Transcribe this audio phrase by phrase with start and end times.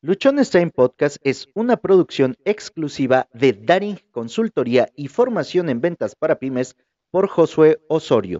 [0.00, 6.38] Luchón Stein Podcast es una producción exclusiva de Daring Consultoría y Formación en Ventas para
[6.38, 6.76] Pymes
[7.10, 8.38] por Josué Osorio.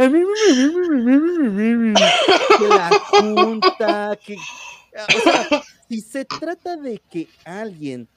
[2.67, 4.35] la junta, que.
[4.35, 5.47] O sea,
[5.87, 8.07] si se trata de que alguien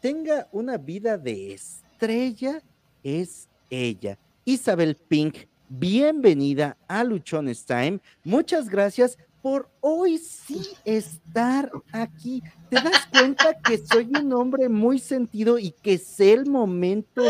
[0.00, 2.62] tenga una vida de estrella,
[3.02, 4.16] es ella.
[4.44, 8.00] Isabel Pink, bienvenida a Luchones Time.
[8.24, 12.42] Muchas gracias por hoy sí estar aquí.
[12.68, 17.22] ¿Te das cuenta que soy un hombre muy sentido y que sé el momento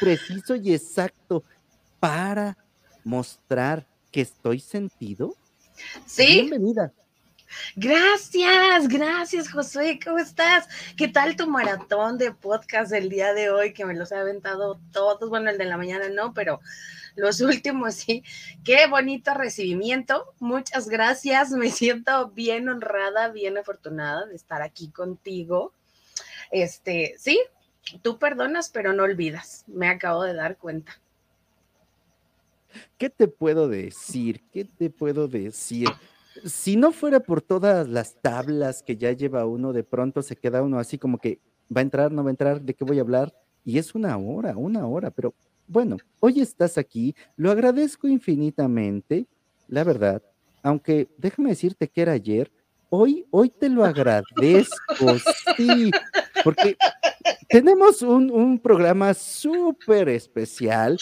[0.00, 1.44] preciso y exacto
[2.00, 2.56] para
[3.04, 5.34] mostrar que estoy sentido?
[6.06, 6.26] Sí.
[6.26, 6.92] Bienvenida.
[7.76, 10.68] Gracias, gracias Josué, ¿cómo estás?
[10.96, 14.80] ¿Qué tal tu maratón de podcast del día de hoy que me los he aventado
[14.92, 15.28] todos?
[15.28, 16.60] Bueno, el de la mañana no, pero
[17.16, 18.22] los últimos sí.
[18.64, 20.34] Qué bonito recibimiento.
[20.38, 21.50] Muchas gracias.
[21.50, 25.72] Me siento bien honrada, bien afortunada de estar aquí contigo.
[26.50, 27.40] Este, sí,
[28.02, 29.64] tú perdonas, pero no olvidas.
[29.66, 30.98] Me acabo de dar cuenta.
[32.96, 34.42] ¿Qué te puedo decir?
[34.52, 35.88] ¿Qué te puedo decir?
[36.44, 40.62] Si no fuera por todas las tablas que ya lleva uno, de pronto se queda
[40.62, 41.40] uno así como que
[41.74, 43.34] va a entrar, no va a entrar, de qué voy a hablar.
[43.64, 45.34] Y es una hora, una hora, pero
[45.66, 49.26] bueno, hoy estás aquí, lo agradezco infinitamente,
[49.68, 50.22] la verdad,
[50.62, 52.50] aunque déjame decirte que era ayer,
[52.88, 54.74] hoy, hoy te lo agradezco,
[55.56, 55.90] sí,
[56.42, 56.76] porque
[57.48, 60.98] tenemos un, un programa súper especial.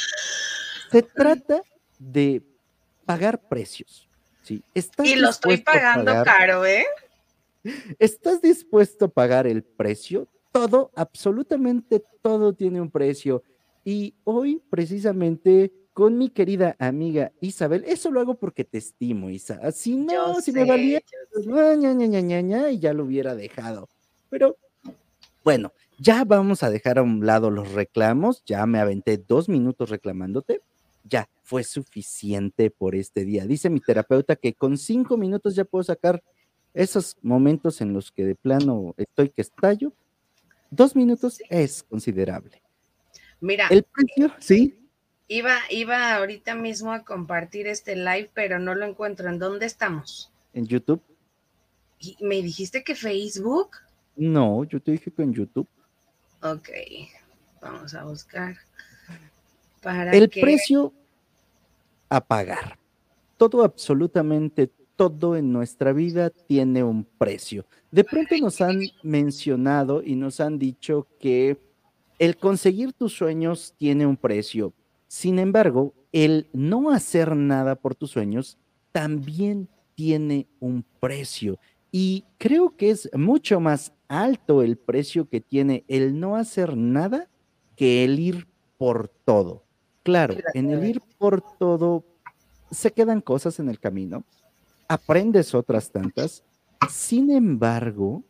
[0.90, 1.60] Se trata
[1.98, 2.42] de
[3.04, 4.05] pagar precios.
[4.46, 4.62] Sí,
[5.02, 6.86] y lo estoy pagando caro, ¿eh?
[7.98, 10.28] ¿Estás dispuesto a pagar el precio?
[10.52, 13.42] Todo, absolutamente todo tiene un precio.
[13.84, 19.72] Y hoy, precisamente, con mi querida amiga Isabel, eso lo hago porque te estimo, Isa.
[19.72, 21.00] Si no, si me valía,
[22.70, 23.88] y ya lo hubiera dejado.
[24.30, 24.56] Pero
[25.42, 28.44] bueno, ya vamos a dejar a un lado los reclamos.
[28.44, 30.60] Ya me aventé dos minutos reclamándote.
[31.02, 33.46] Ya fue suficiente por este día.
[33.46, 36.20] Dice mi terapeuta que con cinco minutos ya puedo sacar
[36.74, 39.92] esos momentos en los que de plano estoy que estallo.
[40.70, 42.60] Dos minutos es considerable.
[43.40, 43.68] Mira.
[43.68, 44.76] El precio, sí.
[45.28, 49.28] Iba, iba ahorita mismo a compartir este live, pero no lo encuentro.
[49.28, 50.32] ¿En dónde estamos?
[50.52, 51.00] En YouTube.
[52.00, 53.70] ¿Y ¿Me dijiste que Facebook?
[54.16, 55.68] No, yo te dije que en YouTube.
[56.42, 56.70] Ok,
[57.62, 58.56] vamos a buscar.
[59.80, 60.92] Para el precio
[62.08, 62.78] a pagar.
[63.36, 67.66] Todo, absolutamente todo en nuestra vida tiene un precio.
[67.90, 71.58] De pronto nos han mencionado y nos han dicho que
[72.18, 74.72] el conseguir tus sueños tiene un precio.
[75.06, 78.58] Sin embargo, el no hacer nada por tus sueños
[78.90, 81.58] también tiene un precio.
[81.92, 87.28] Y creo que es mucho más alto el precio que tiene el no hacer nada
[87.76, 88.46] que el ir
[88.78, 89.65] por todo.
[90.06, 92.04] Claro, en el ir por todo
[92.70, 94.22] se quedan cosas en el camino,
[94.86, 96.44] aprendes otras tantas.
[96.88, 98.22] Sin embargo,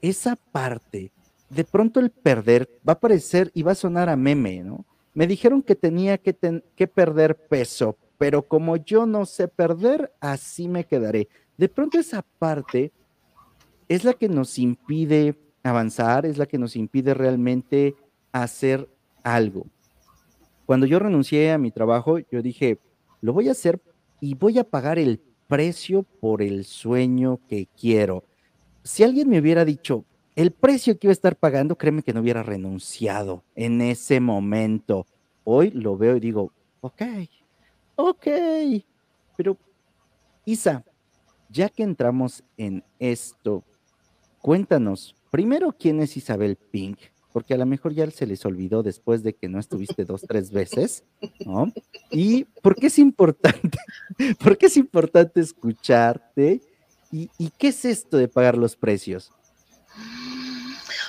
[0.00, 1.12] esa parte
[1.50, 4.86] de pronto el perder va a parecer y va a sonar a meme, ¿no?
[5.12, 6.34] Me dijeron que tenía que,
[6.74, 11.28] que perder peso, pero como yo no sé perder, así me quedaré.
[11.58, 12.90] De pronto esa parte
[13.86, 17.94] es la que nos impide avanzar, es la que nos impide realmente
[18.32, 18.88] hacer
[19.22, 19.66] algo.
[20.66, 22.78] Cuando yo renuncié a mi trabajo, yo dije,
[23.20, 23.80] lo voy a hacer
[24.20, 28.24] y voy a pagar el precio por el sueño que quiero.
[28.82, 30.04] Si alguien me hubiera dicho,
[30.36, 35.06] el precio que iba a estar pagando, créeme que no hubiera renunciado en ese momento.
[35.44, 37.02] Hoy lo veo y digo, ok,
[37.96, 38.26] ok,
[39.36, 39.56] pero
[40.44, 40.84] Isa,
[41.48, 43.62] ya que entramos en esto,
[44.40, 46.98] cuéntanos primero quién es Isabel Pink,
[47.34, 50.52] porque a lo mejor ya se les olvidó después de que no estuviste dos, tres
[50.52, 51.02] veces,
[51.44, 51.72] ¿no?
[52.12, 53.76] Y por qué es importante,
[54.38, 56.60] por qué es importante escucharte
[57.10, 59.32] y, y qué es esto de pagar los precios.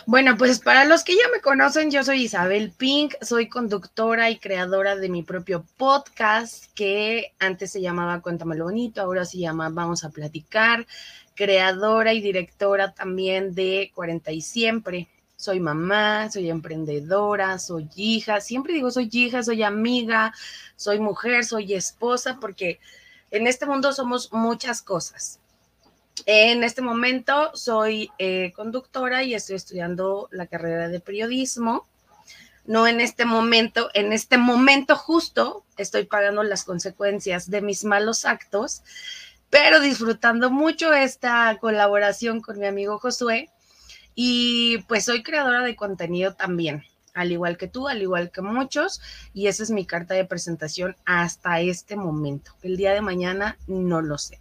[0.08, 4.40] Bueno, pues para los que ya me conocen, yo soy Isabel Pink, soy conductora y
[4.40, 10.04] creadora de mi propio podcast que antes se llamaba Cuéntamelo Bonito, ahora se llama Vamos
[10.04, 10.88] a Platicar,
[11.36, 15.08] creadora y directora también de 40 y Siempre.
[15.46, 20.34] Soy mamá, soy emprendedora, soy hija, siempre digo soy hija, soy amiga,
[20.76, 22.80] soy mujer, soy esposa, porque
[23.30, 25.40] en este mundo somos muchas cosas.
[26.26, 31.86] En este momento soy eh, conductora y estoy estudiando la carrera de periodismo.
[32.66, 38.26] No en este momento, en este momento justo estoy pagando las consecuencias de mis malos
[38.26, 38.82] actos,
[39.52, 43.52] pero disfrutando mucho esta colaboración con mi amigo Josué.
[44.16, 46.84] Y pues soy creadora de contenido también,
[47.14, 49.02] al igual que tú, al igual que muchos,
[49.34, 52.54] y esa es mi carta de presentación hasta este momento.
[52.64, 54.40] El día de mañana no lo sé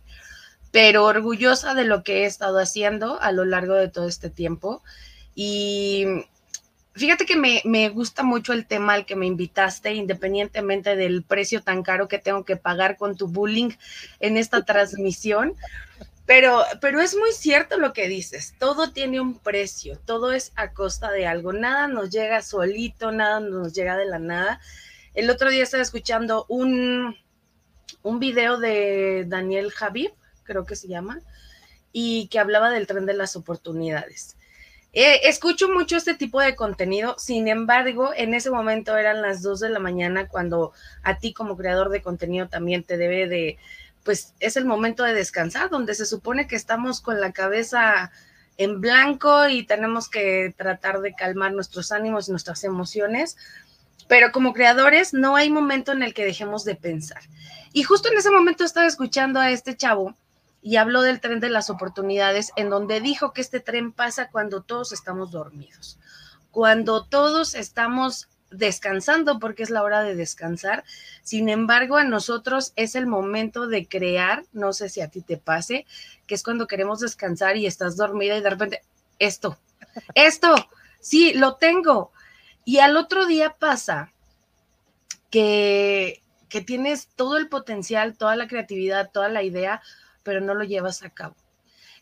[0.74, 4.82] pero orgullosa de lo que he estado haciendo a lo largo de todo este tiempo.
[5.36, 6.04] Y
[6.94, 11.84] fíjate que me, gusta mucho el tema al que me invitaste, independientemente del precio tan
[11.84, 13.70] caro que tengo que pagar con tu bullying
[14.18, 15.54] en esta transmisión.
[16.26, 20.72] Pero, pero es muy cierto lo que dices, todo tiene un precio, todo es a
[20.72, 24.60] costa de algo, nada nos llega solito, nada nos llega de la nada.
[25.12, 27.14] El otro día estaba escuchando un,
[28.02, 30.12] un video de Daniel Javib,
[30.44, 31.20] creo que se llama,
[31.92, 34.36] y que hablaba del tren de las oportunidades.
[34.94, 39.60] Eh, escucho mucho este tipo de contenido, sin embargo, en ese momento eran las 2
[39.60, 40.72] de la mañana cuando
[41.02, 43.58] a ti como creador de contenido también te debe de,
[44.04, 48.12] pues es el momento de descansar, donde se supone que estamos con la cabeza
[48.56, 53.36] en blanco y tenemos que tratar de calmar nuestros ánimos y nuestras emociones,
[54.06, 57.22] pero como creadores no hay momento en el que dejemos de pensar.
[57.72, 60.14] Y justo en ese momento estaba escuchando a este chavo
[60.62, 64.62] y habló del tren de las oportunidades, en donde dijo que este tren pasa cuando
[64.62, 65.98] todos estamos dormidos,
[66.50, 68.28] cuando todos estamos
[68.58, 70.84] descansando porque es la hora de descansar.
[71.22, 75.36] Sin embargo, a nosotros es el momento de crear, no sé si a ti te
[75.36, 75.86] pase,
[76.26, 78.82] que es cuando queremos descansar y estás dormida y de repente,
[79.18, 79.58] esto,
[80.14, 80.54] esto,
[81.00, 82.12] sí, lo tengo.
[82.64, 84.12] Y al otro día pasa
[85.30, 89.82] que, que tienes todo el potencial, toda la creatividad, toda la idea,
[90.22, 91.36] pero no lo llevas a cabo.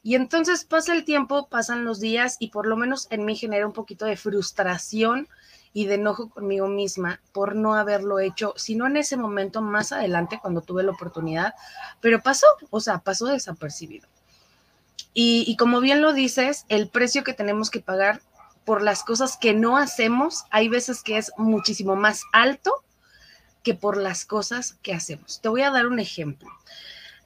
[0.04, 3.66] Y entonces pasa el tiempo, pasan los días y por lo menos en mí genera
[3.66, 5.28] un poquito de frustración
[5.72, 10.38] y de enojo conmigo misma por no haberlo hecho, sino en ese momento más adelante
[10.40, 11.54] cuando tuve la oportunidad,
[12.00, 14.08] pero pasó, o sea, pasó desapercibido.
[15.14, 18.22] Y, como bien lo dices, el precio que tenemos que pagar
[18.64, 22.82] por las cosas que no hacemos, hay veces que es muchísimo más alto
[23.62, 25.40] que por las cosas que hacemos.
[25.42, 26.48] Te voy a dar un ejemplo.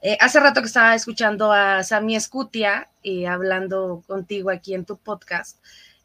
[0.01, 4.97] Eh, hace rato que estaba escuchando a Sami Escutia eh, hablando contigo aquí en tu
[4.97, 5.57] podcast,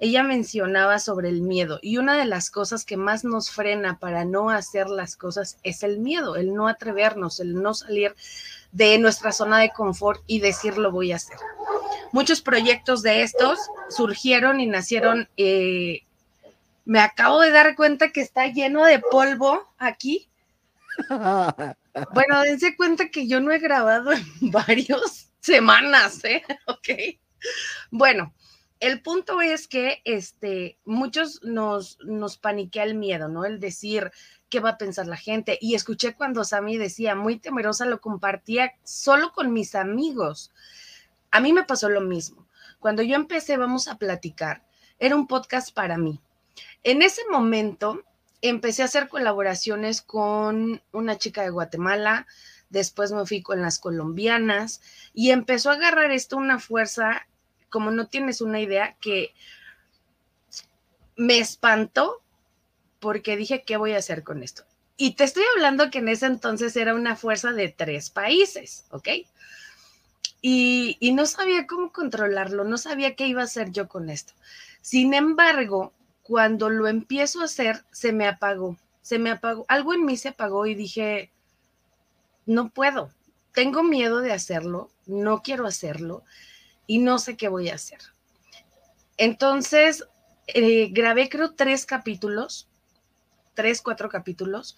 [0.02, 4.25] ella mencionaba sobre el miedo y una de las cosas que más nos frena para
[4.25, 8.16] no hacer las cosas es el miedo, el no atrevernos, el no salir
[8.72, 11.37] de nuestra zona de confort y decir lo voy a hacer.
[12.10, 13.60] Muchos proyectos de estos
[13.90, 15.28] surgieron y nacieron.
[15.37, 16.02] Eh,
[16.84, 20.28] me acabo de dar cuenta que está lleno de polvo aquí.
[21.08, 26.43] Bueno, dense cuenta que yo no he grabado en varias semanas, ¿eh?
[27.90, 28.32] Bueno,
[28.82, 33.44] el punto es que este, muchos nos, nos paniquea el miedo, ¿no?
[33.44, 34.11] El decir
[34.50, 35.56] qué va a pensar la gente.
[35.61, 40.50] Y escuché cuando Sammy decía, muy temerosa, lo compartía solo con mis amigos.
[41.31, 42.49] A mí me pasó lo mismo.
[42.81, 44.64] Cuando yo empecé, vamos a platicar,
[44.99, 46.20] era un podcast para mí.
[46.82, 48.02] En ese momento,
[48.41, 52.27] empecé a hacer colaboraciones con una chica de Guatemala,
[52.69, 54.81] después me fui con las colombianas
[55.15, 57.29] y empezó a agarrar esto una fuerza,
[57.72, 59.34] como no tienes una idea, que
[61.17, 62.22] me espantó
[63.00, 64.62] porque dije, ¿qué voy a hacer con esto?
[64.96, 69.08] Y te estoy hablando que en ese entonces era una fuerza de tres países, ¿ok?
[70.43, 74.34] Y, y no sabía cómo controlarlo, no sabía qué iba a hacer yo con esto.
[74.82, 80.05] Sin embargo, cuando lo empiezo a hacer, se me apagó, se me apagó, algo en
[80.05, 81.31] mí se apagó y dije,
[82.44, 83.10] no puedo,
[83.52, 86.22] tengo miedo de hacerlo, no quiero hacerlo
[86.93, 88.01] y no sé qué voy a hacer.
[89.17, 90.05] Entonces,
[90.46, 92.69] eh, grabé creo tres capítulos,
[93.55, 94.77] tres, cuatro capítulos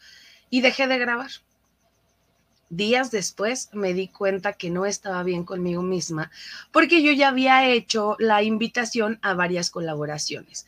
[0.49, 1.33] y dejé de grabar.
[2.71, 6.31] Días después me di cuenta que no estaba bien conmigo misma
[6.71, 10.67] porque yo ya había hecho la invitación a varias colaboraciones.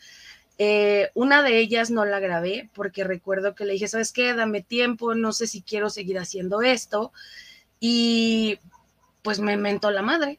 [0.58, 4.34] Eh, una de ellas no la grabé porque recuerdo que le dije, ¿sabes qué?
[4.34, 7.12] Dame tiempo, no sé si quiero seguir haciendo esto.
[7.78, 8.58] Y
[9.22, 10.38] pues me mentó la madre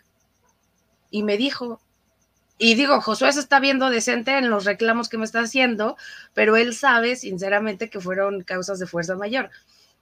[1.09, 1.79] y me dijo,
[2.57, 5.95] y digo, Josué se está viendo decente en los reclamos que me está haciendo,
[6.33, 9.51] pero él sabe sinceramente que fueron causas de fuerza mayor.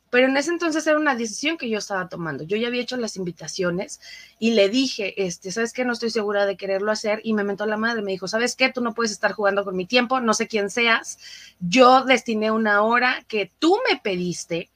[0.10, 2.46] pero en ese entonces era una decisión que yo estaba tomando.
[2.46, 4.00] Yo ya había hecho las invitaciones
[4.40, 5.84] y le dije, este, ¿sabes qué?
[5.84, 8.72] No estoy segura de quererlo hacer y me mentó la madre, me dijo, ¿sabes qué?
[8.72, 11.18] Tú no puedes estar jugando con mi tiempo, no sé quién seas.
[11.60, 14.70] Yo destiné una hora que tú me pediste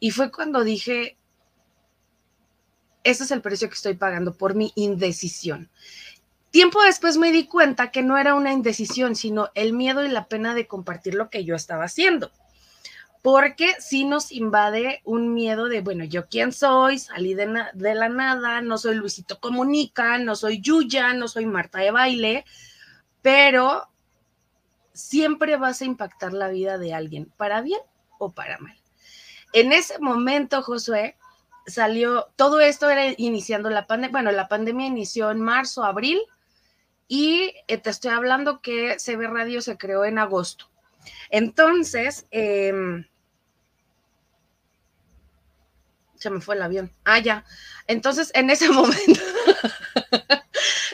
[0.00, 1.18] y fue cuando dije,
[3.04, 5.70] ese es el precio que estoy pagando por mi indecisión.
[6.50, 10.26] Tiempo después me di cuenta que no era una indecisión, sino el miedo y la
[10.26, 12.30] pena de compartir lo que yo estaba haciendo.
[13.22, 18.60] Porque si nos invade un miedo de, bueno, yo quién soy, salí de, la nada,
[18.60, 22.44] no soy Luisito Comunica, no soy Yuya, no soy Marta de baile,
[23.22, 23.88] pero
[24.92, 27.80] siempre vas a impactar la vida de alguien, para bien
[28.18, 28.76] o para mal.
[29.52, 31.16] En ese momento, Josué,
[31.66, 36.20] salió, todo esto era iniciando la pandemia, bueno, la pandemia inició en marzo, abril,
[37.08, 40.70] y eh, te estoy hablando que CB Radio se creó en agosto.
[41.30, 43.04] Entonces, em,
[46.14, 46.92] se me fue el avión.
[47.04, 47.44] Ah, ya.
[47.86, 49.20] Entonces, en ese momento,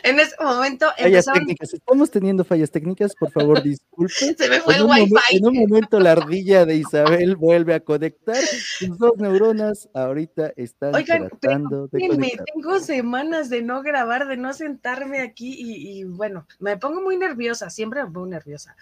[0.09, 1.75] en ese momento fallas técnicas.
[1.75, 4.37] Estamos teniendo fallas técnicas, por favor, disculpen.
[4.39, 5.15] Se me fue el wifi.
[5.31, 8.37] en un momento la ardilla de Isabel vuelve a conectar.
[8.37, 12.45] Sus dos neuronas ahorita están tratando de conectar.
[12.55, 17.71] Tengo semanas de no grabar, de no sentarme aquí y, bueno, me pongo muy nerviosa,
[17.71, 18.77] siempre me pongo nerviosa.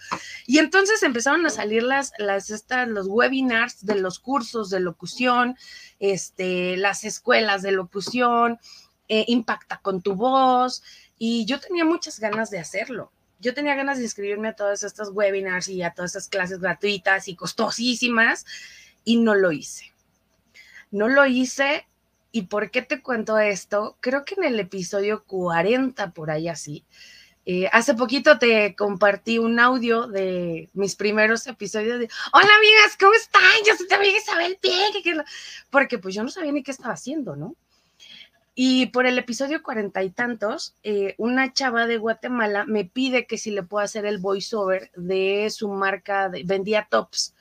[0.45, 5.55] Y entonces empezaron a salir las, las, estas, los webinars de los cursos de locución,
[5.99, 8.59] este, las escuelas de locución,
[9.09, 10.83] eh, impacta con tu voz,
[11.17, 13.11] y yo tenía muchas ganas de hacerlo.
[13.39, 17.27] Yo tenía ganas de inscribirme a todas estas webinars y a todas estas clases gratuitas
[17.27, 18.45] y costosísimas
[19.03, 19.93] y no lo hice.
[20.91, 21.87] No lo hice.
[22.31, 23.97] ¿Y por qué te cuento esto?
[23.99, 26.83] Creo que en el episodio 40, por ahí así,
[27.45, 33.13] eh, hace poquito te compartí un audio de mis primeros episodios de Hola amigas, ¿cómo
[33.13, 33.41] están?
[33.65, 34.73] Yo soy tu amiga Isabel Pie,
[35.69, 37.55] porque pues yo no sabía ni qué estaba haciendo, ¿no?
[38.59, 43.37] Y por el episodio cuarenta y tantos, eh, una chava de Guatemala me pide que
[43.37, 47.35] si le puedo hacer el voiceover de su marca, de, vendía tops,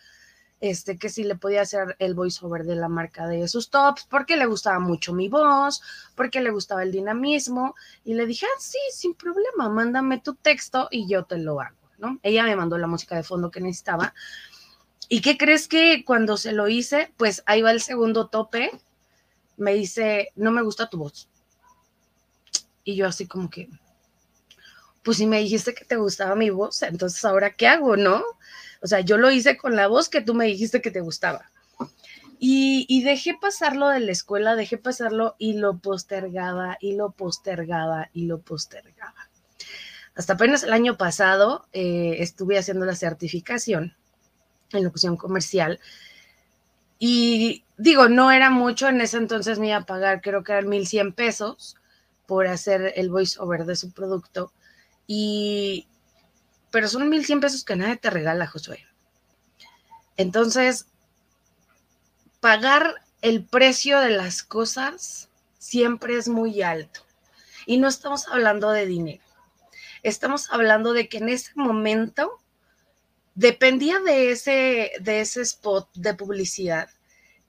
[0.61, 4.37] este, que si le podía hacer el voiceover de la marca de sus tops, porque
[4.37, 5.81] le gustaba mucho mi voz,
[6.15, 7.75] porque le gustaba el dinamismo.
[8.05, 11.79] Y le dije, ah, sí, sin problema, mándame tu texto y yo te lo hago,
[11.97, 12.21] ¿no?
[12.23, 14.13] Ella me mandó la música de fondo que necesitaba.
[15.09, 17.11] ¿Y qué crees que cuando se lo hice?
[17.17, 18.71] Pues ahí va el segundo tope
[19.57, 21.29] me dice, no me gusta tu voz.
[22.85, 23.69] Y yo así como que,
[25.03, 28.23] pues si me dijiste que te gustaba mi voz, entonces ahora qué hago, ¿no?
[28.83, 31.51] O sea, yo lo hice con la voz que tú me dijiste que te gustaba.
[32.39, 38.27] Y, dejé pasarlo de la escuela, dejé pasarlo y lo postergaba y lo postergaba y
[38.27, 39.31] lo postergaba.
[40.15, 43.95] Hasta apenas el año pasado eh, estuve haciendo la certificación
[44.73, 45.81] en locución comercial
[46.99, 50.69] y digo, no era mucho, en ese entonces me iba a pagar, creo que eran
[50.69, 51.77] 1100 pesos
[52.27, 54.53] por hacer el voiceover de su producto.
[55.07, 55.87] Y,
[56.71, 58.87] pero son 1100 pesos que nadie te regala, Josué.
[60.17, 60.87] Entonces,
[62.41, 67.01] pagar el precio de las cosas siempre es muy alto.
[67.67, 69.23] Y no estamos hablando de dinero.
[70.03, 72.41] Estamos hablando de que en ese momento
[73.37, 76.89] dependía de ese, de ese spot de publicidad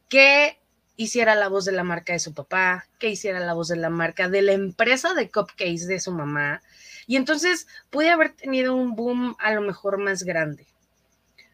[0.09, 0.59] que
[0.97, 3.89] hiciera la voz de la marca de su papá, que hiciera la voz de la
[3.89, 6.61] marca de la empresa de cupcakes de su mamá.
[7.07, 10.67] Y entonces pude haber tenido un boom a lo mejor más grande.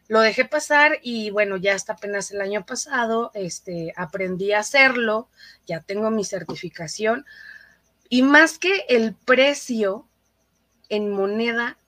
[0.08, 5.28] Lo dejé pasar y bueno, ya hasta apenas el año pasado este, aprendí a hacerlo,
[5.66, 7.24] ya tengo mi certificación.
[8.08, 10.08] Y más que el precio
[10.88, 11.78] en moneda,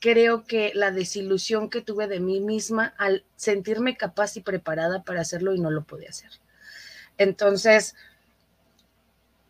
[0.00, 5.20] creo que la desilusión que tuve de mí misma al sentirme capaz y preparada para
[5.20, 6.30] hacerlo y no lo podía hacer.
[7.16, 7.96] Entonces,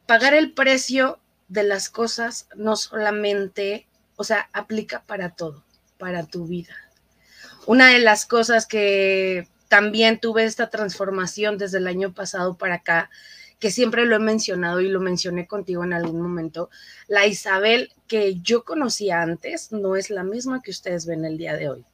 [0.07, 3.87] pagar el precio de las cosas no solamente,
[4.17, 5.65] o sea, aplica para todo,
[5.99, 6.75] para tu vida.
[7.67, 13.11] Una de las cosas que también tuve esta transformación desde el año pasado para acá
[13.59, 16.71] que siempre lo he mencionado y lo mencioné contigo en algún momento,
[17.09, 21.57] la Isabel que yo conocía antes no es la misma que ustedes ven el día
[21.57, 21.85] de hoy.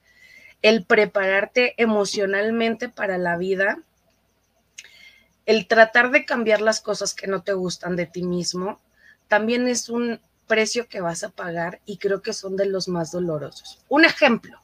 [0.62, 3.78] El prepararte emocionalmente para la vida,
[5.47, 8.80] el tratar de cambiar las cosas que no te gustan de ti mismo,
[9.28, 13.11] también es un precio que vas a pagar y creo que son de los más
[13.11, 13.83] dolorosos.
[13.88, 14.61] Un ejemplo,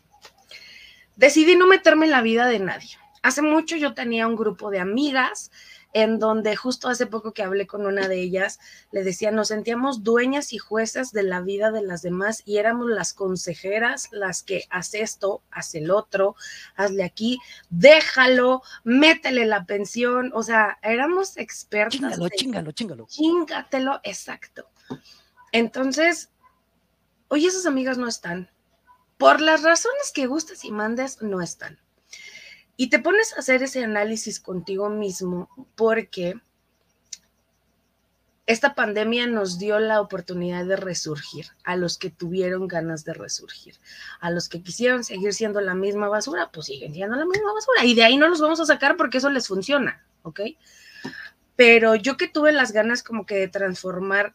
[1.17, 2.91] decidí no meterme en la vida de nadie.
[3.23, 5.51] Hace mucho yo tenía un grupo de amigas
[5.93, 8.61] en donde justo hace poco que hablé con una de ellas,
[8.93, 12.89] le decía, nos sentíamos dueñas y jueces de la vida de las demás y éramos
[12.89, 16.37] las consejeras, las que hace esto, hace el otro,
[16.77, 17.39] hazle aquí,
[17.71, 22.01] déjalo, métele la pensión, o sea, éramos expertas.
[22.01, 23.07] Chingalo, chingalo, chingalo.
[23.09, 24.69] Chingatelo, exacto.
[25.53, 26.31] Entonces,
[27.29, 28.51] hoy esas amigas no están.
[29.19, 31.79] Por las razones que gustes y mandes, no están.
[32.81, 36.41] Y te pones a hacer ese análisis contigo mismo porque
[38.47, 43.75] esta pandemia nos dio la oportunidad de resurgir a los que tuvieron ganas de resurgir.
[44.19, 47.85] A los que quisieron seguir siendo la misma basura, pues siguen siendo la misma basura.
[47.85, 50.41] Y de ahí no los vamos a sacar porque eso les funciona, ¿ok?
[51.57, 54.33] Pero yo que tuve las ganas como que de transformar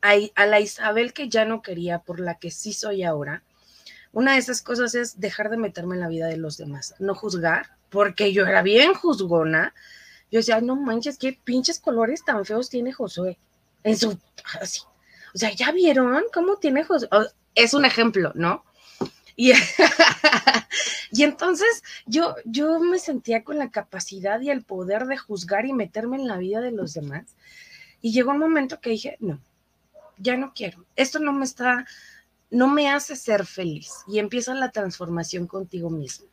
[0.00, 3.42] a, a la Isabel que ya no quería, por la que sí soy ahora,
[4.16, 7.14] una de esas cosas es dejar de meterme en la vida de los demás, no
[7.14, 9.74] juzgar, porque yo era bien juzgona.
[10.30, 13.36] Yo decía, no manches, qué pinches colores tan feos tiene Josué
[13.84, 14.18] en su
[14.58, 14.80] así.
[15.34, 17.10] O sea, ¿ya vieron cómo tiene Josué?
[17.54, 18.64] Es un ejemplo, ¿no?
[19.36, 19.52] Y,
[21.12, 25.74] y entonces yo, yo me sentía con la capacidad y el poder de juzgar y
[25.74, 27.36] meterme en la vida de los demás.
[28.00, 29.40] Y llegó un momento que dije, no,
[30.16, 30.86] ya no quiero.
[30.96, 31.84] Esto no me está
[32.50, 36.26] no me hace ser feliz y empieza la transformación contigo mismo.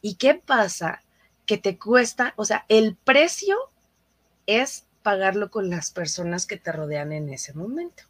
[0.00, 1.02] ¿Y qué pasa?
[1.44, 3.56] Que te cuesta, o sea, el precio
[4.46, 8.04] es pagarlo con las personas que te rodean en ese momento.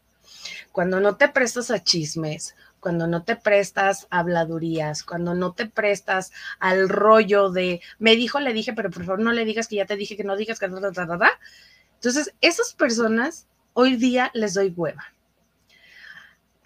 [0.73, 5.67] Cuando no te prestas a chismes, cuando no te prestas a habladurías, cuando no te
[5.67, 9.77] prestas al rollo de me dijo, le dije, pero por favor no le digas que
[9.77, 15.05] ya te dije que no digas que Entonces, esas personas hoy día les doy hueva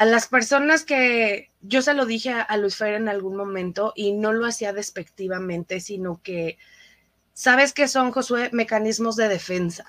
[0.00, 4.12] a las personas que yo se lo dije a, Luis Fer en algún momento y
[4.12, 6.56] no lo hacía despectivamente, sino que,
[7.34, 8.48] ¿sabes qué son, Josué?
[8.50, 9.84] Mecanismos de defensa.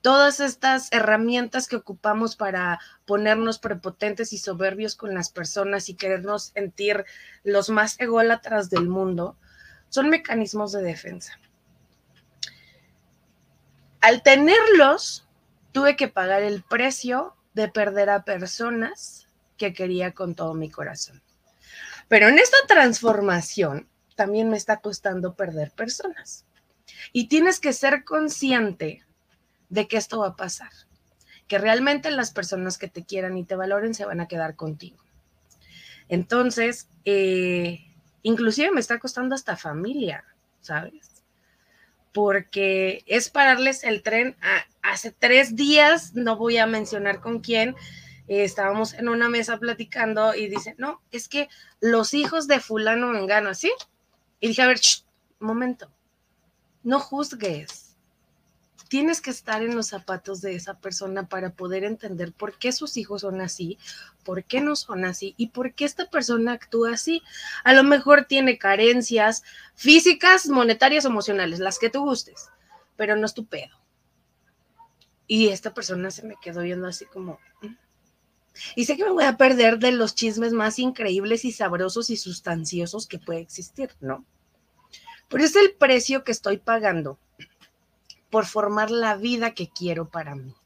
[0.00, 6.52] Todas estas herramientas que ocupamos para ponernos prepotentes y soberbios con las personas y querernos
[6.54, 7.04] sentir
[7.42, 9.36] los más ególatras del mundo,
[9.90, 11.38] son mecanismos de defensa.
[14.00, 15.28] Al tenerlos,
[15.72, 21.22] tuve que pagar el precio de perder a personas que quería con todo mi corazón.
[22.08, 26.44] Pero en esta transformación también me está costando perder personas.
[27.12, 29.04] Y tienes que ser consciente
[29.68, 30.70] de que esto va a pasar,
[31.48, 34.98] que realmente las personas que te quieran y te valoren se van a quedar contigo.
[36.08, 37.80] Entonces, eh,
[38.22, 40.24] inclusive me está costando hasta familia,
[40.60, 41.13] ¿sabes?
[42.14, 47.76] Porque es pararles el tren a, hace tres días, no voy a mencionar con quién,
[48.28, 51.50] eh, estábamos en una mesa platicando y dice, no, es que
[51.80, 53.70] los hijos de fulano vengano, ¿sí?
[54.40, 54.80] Y dije, a ver,
[55.40, 55.90] un momento,
[56.82, 57.83] no juzgues.
[58.88, 62.96] Tienes que estar en los zapatos de esa persona para poder entender por qué sus
[62.96, 63.78] hijos son así,
[64.24, 67.22] por qué no son así y por qué esta persona actúa así.
[67.64, 69.42] A lo mejor tiene carencias
[69.74, 72.50] físicas, monetarias, emocionales, las que tú gustes,
[72.96, 73.84] pero no es tu pedo
[75.26, 77.38] y esta persona se me quedó viendo así como...
[77.62, 77.76] Mm".
[78.76, 82.16] Y sé que me voy a perder de los chismes más increíbles y sabrosos y
[82.16, 84.24] sustanciosos que puede existir, ¿no?
[85.28, 87.18] Pero es el precio que estoy pagando
[88.34, 90.56] por formar la vida que quiero para mí.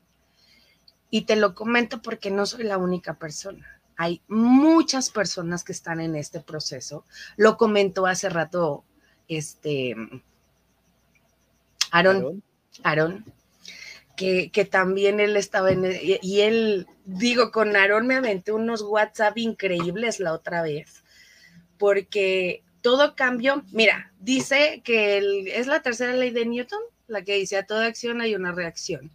[1.11, 3.79] Y te lo comento porque no soy la única persona.
[3.99, 7.05] Hay muchas personas que están en este proceso.
[7.37, 8.85] Lo comentó hace rato
[9.29, 9.95] este
[11.91, 12.43] Aaron.
[12.85, 13.27] Aaron
[14.17, 15.85] que, también él estaba en,
[16.23, 21.05] y él, digo, con Aarón me aventé unos WhatsApp increíbles la otra vez,
[21.77, 25.19] porque todo cambió, mira, dice que
[25.55, 29.11] es la tercera ley de Newton, la que dice a toda acción hay una reacción.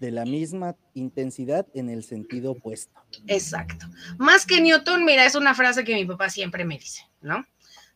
[0.00, 2.98] De la misma intensidad en el sentido opuesto.
[3.26, 3.86] Exacto.
[4.18, 7.46] Más que Newton, mira, es una frase que mi papá siempre me dice, ¿no?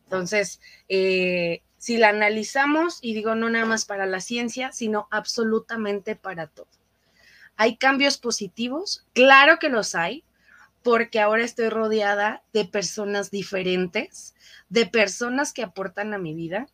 [0.03, 6.15] Entonces, eh, si la analizamos, y digo no nada más para la ciencia, sino absolutamente
[6.15, 6.67] para todo.
[7.57, 9.05] ¿Hay cambios positivos?
[9.13, 10.23] Claro que los hay,
[10.83, 14.35] porque ahora estoy rodeada de personas diferentes,
[14.69, 16.67] de personas que aportan a mi vida,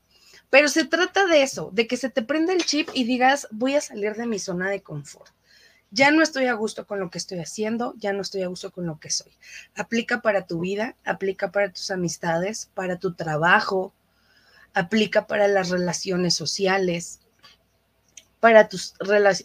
[0.51, 3.75] pero se trata de eso, de que se te prenda el chip y digas, voy
[3.75, 5.31] a salir de mi zona de confort.
[5.91, 8.71] Ya no estoy a gusto con lo que estoy haciendo, ya no estoy a gusto
[8.71, 9.31] con lo que soy.
[9.75, 13.93] Aplica para tu vida, aplica para tus amistades, para tu trabajo,
[14.73, 17.21] aplica para las relaciones sociales,
[18.41, 18.93] para tus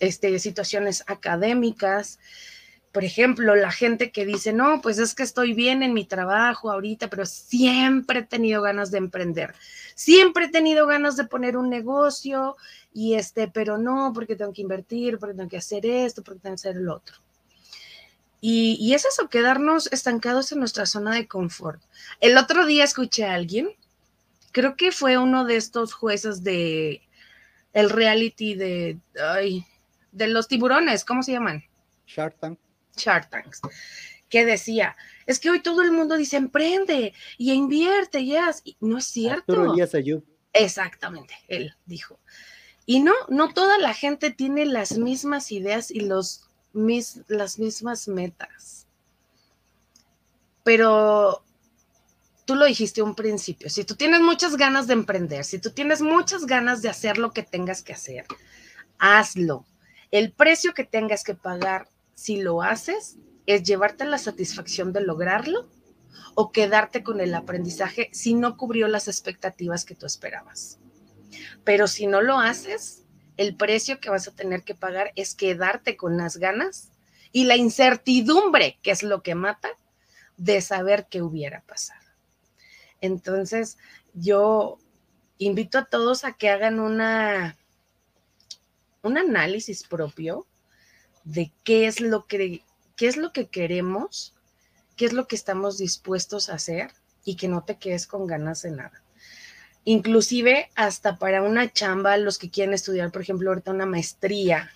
[0.01, 2.19] este, situaciones académicas,
[2.97, 6.71] por ejemplo, la gente que dice, no, pues es que estoy bien en mi trabajo
[6.71, 9.55] ahorita, pero siempre he tenido ganas de emprender,
[9.95, 12.57] siempre he tenido ganas de poner un negocio
[12.95, 16.55] y este, pero no, porque tengo que invertir, porque tengo que hacer esto, porque tengo
[16.55, 17.17] que hacer el otro.
[18.41, 21.83] Y, es eso, quedarnos estancados en nuestra zona de confort.
[22.23, 23.69] El otro día escuché a alguien,
[24.53, 27.03] creo que fue uno de estos jueces de
[27.75, 28.99] el reality de,
[30.13, 31.63] de los tiburones, ¿cómo se llaman?
[32.07, 32.59] Shark Tank.
[32.97, 33.61] Shark Tanks,
[34.29, 38.37] que decía, es que hoy todo el mundo dice emprende y invierte, y
[38.81, 39.55] no es cierto.
[40.53, 42.19] Exactamente, él dijo.
[42.87, 48.09] Y no, no toda la gente tiene las mismas ideas y los, mis, las mismas
[48.09, 48.87] metas.
[50.63, 51.45] Pero
[52.45, 56.01] tú lo dijiste un principio, si tú tienes muchas ganas de emprender, si tú tienes
[56.01, 58.25] muchas ganas de hacer lo que tengas que hacer,
[58.99, 59.67] hazlo.
[60.13, 65.69] El precio que tengas que pagar si lo haces es llevarte la satisfacción de lograrlo
[66.35, 70.79] o quedarte con el aprendizaje si no cubrió las expectativas que tú esperabas.
[71.63, 73.05] Pero si no lo haces,
[73.37, 76.91] el precio que vas a tener que pagar es quedarte con las ganas
[77.33, 79.69] y la incertidumbre, que es lo que mata,
[80.39, 82.01] de saber qué hubiera pasado.
[83.03, 83.77] Entonces,
[84.15, 84.79] yo
[85.37, 87.59] invito a todos a que hagan una,
[89.03, 90.47] un análisis propio
[91.27, 92.63] de qué es lo que,
[92.95, 94.33] qué es lo que queremos,
[94.97, 96.93] qué es lo que estamos dispuestos a hacer
[97.25, 99.03] y que no te quedes con ganas de nada.
[99.85, 104.71] Inclusive hasta para una chamba, los que quieren estudiar, por ejemplo, ahorita una maestría,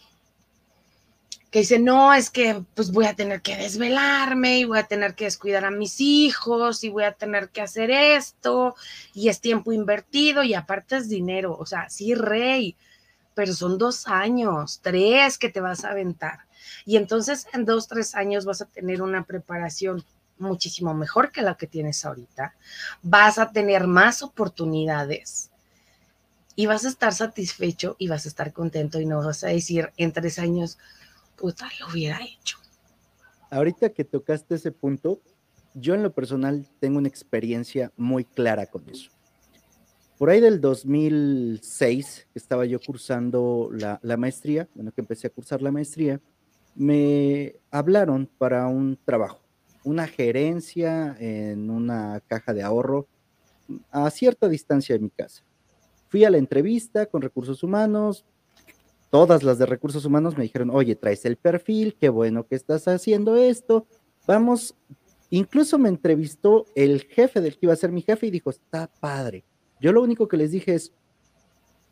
[1.51, 5.15] que dice, no, es que pues voy a tener que desvelarme y voy a tener
[5.15, 8.77] que descuidar a mis hijos y voy a tener que hacer esto
[9.15, 12.77] y es tiempo invertido y aparte es dinero, o sea, sí, rey,
[13.35, 16.41] pero son dos años, tres que te vas a aventar.
[16.85, 20.05] Y entonces en dos, tres años vas a tener una preparación
[20.41, 22.55] muchísimo mejor que la que tienes ahorita,
[23.03, 25.51] vas a tener más oportunidades
[26.57, 29.93] y vas a estar satisfecho y vas a estar contento y no vas a decir
[29.97, 30.79] en tres años,
[31.37, 32.59] puta, lo hubiera hecho.
[33.51, 35.21] Ahorita que tocaste ese punto,
[35.75, 39.11] yo en lo personal tengo una experiencia muy clara con eso.
[40.21, 45.63] Por ahí del 2006, que estaba yo cursando la, maestría, bueno, que empecé a cursar
[45.63, 46.21] la maestría,
[46.75, 49.41] me hablaron para un trabajo,
[49.83, 53.09] una gerencia en una caja de ahorro
[53.91, 55.43] a cierta distancia de mi casa.
[56.11, 58.27] Fui a la entrevista con recursos humanos,
[59.09, 62.87] todas las de recursos humanos me dijeron, oye, traes el perfil, qué bueno que estás
[62.89, 63.87] haciendo esto,
[64.27, 64.77] vamos,
[65.31, 68.87] incluso me entrevistó el jefe del que iba a ser mi jefe y dijo, está
[69.01, 69.47] padre.
[69.81, 70.93] Yo lo único que les dije es,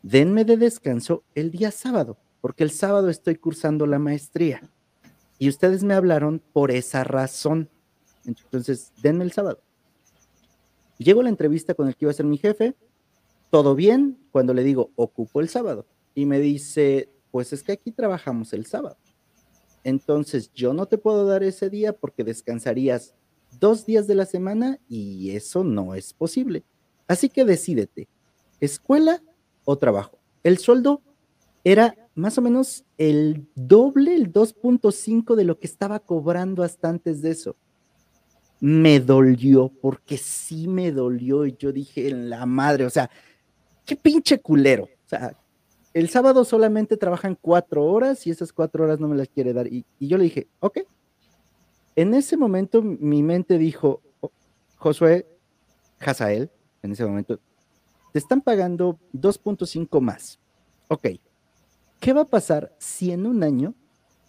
[0.03, 4.61] denme de descanso el día sábado, porque el sábado estoy cursando la maestría.
[5.37, 7.69] Y ustedes me hablaron por esa razón.
[8.25, 9.61] Entonces, denme el sábado.
[10.97, 12.75] Llego a la entrevista con el que iba a ser mi jefe,
[13.49, 17.91] todo bien, cuando le digo, ocupo el sábado y me dice, pues es que aquí
[17.91, 18.97] trabajamos el sábado.
[19.83, 23.15] Entonces yo no te puedo dar ese día porque descansarías
[23.59, 26.63] dos días de la semana y eso no es posible.
[27.09, 28.07] Así que decídete,
[28.61, 29.21] escuela
[29.65, 30.19] o trabajo.
[30.43, 31.01] El sueldo
[31.63, 37.23] era más o menos el doble, el 2.5 de lo que estaba cobrando hasta antes
[37.23, 37.55] de eso.
[38.59, 43.09] Me dolió, porque sí me dolió y yo dije, la madre, o sea,
[43.85, 44.83] qué pinche culero.
[44.83, 45.35] O sea,
[45.95, 49.65] el sábado solamente trabajan cuatro horas y esas cuatro horas no me las quiere dar.
[49.65, 50.81] Y, yo le dije, ok.
[51.95, 54.31] En ese momento mi mente dijo, oh,
[54.77, 55.25] Josué
[55.99, 57.39] Hazael, en ese momento,
[58.11, 60.39] te están pagando 2.5 más.
[60.87, 61.07] Ok.
[61.99, 63.75] ¿Qué va a pasar si en un año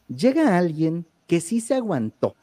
[0.09, 2.35] llega alguien que sí se aguantó,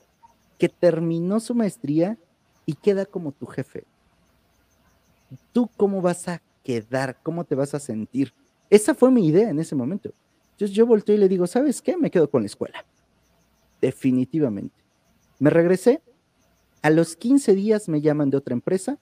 [0.57, 2.17] que terminó su maestría
[2.65, 3.85] y queda como tu jefe?
[5.51, 7.19] ¿Tú cómo vas a quedar?
[7.21, 8.33] ¿Cómo te vas a sentir?
[8.69, 10.13] Esa fue mi idea en ese momento.
[10.51, 11.97] Entonces yo volteo y le digo, ¿sabes qué?
[11.97, 12.85] Me quedo con la escuela.
[13.81, 14.75] Definitivamente.
[15.39, 16.01] Me regresé.
[16.81, 18.97] A los 15 días me llaman de otra empresa.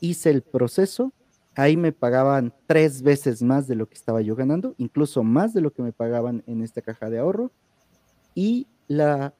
[0.00, 1.12] Hice el proceso.
[1.54, 5.60] Ahí me pagaban tres veces más de lo que estaba yo ganando, incluso más de
[5.60, 7.50] lo que me pagaban en esta caja de ahorro.
[8.34, 9.34] Y la,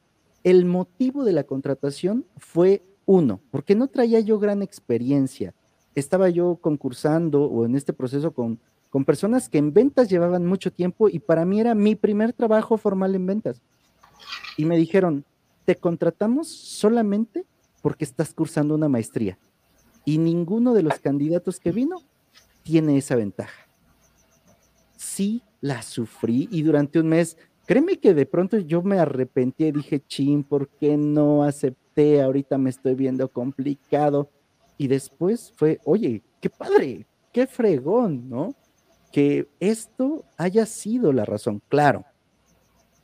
[0.45, 5.55] el motivo de la contratación fue uno, porque no traía yo gran experiencia.
[5.95, 8.59] Estaba yo concursando o en este proceso con
[8.91, 12.77] con personas que en ventas llevaban mucho tiempo y para mí era mi primer trabajo
[12.77, 13.63] formal en ventas.
[14.57, 15.25] Y me dijeron,
[15.65, 17.47] te contratamos solamente
[17.83, 19.39] porque estás cursando una maestría.
[20.05, 22.03] Y ninguno de los candidatos que vino
[22.63, 23.69] tiene esa ventaja.
[24.97, 27.37] Sí, la sufrí y durante un mes
[27.67, 32.21] créeme que de pronto yo me arrepentí y dije, chin, ¿por qué no acepté?
[32.21, 34.29] Ahorita me estoy viendo complicado.
[34.77, 38.55] Y después fue, oye, qué padre, qué fregón, ¿no?
[39.13, 41.63] Que esto haya sido la razón.
[41.69, 42.05] Claro,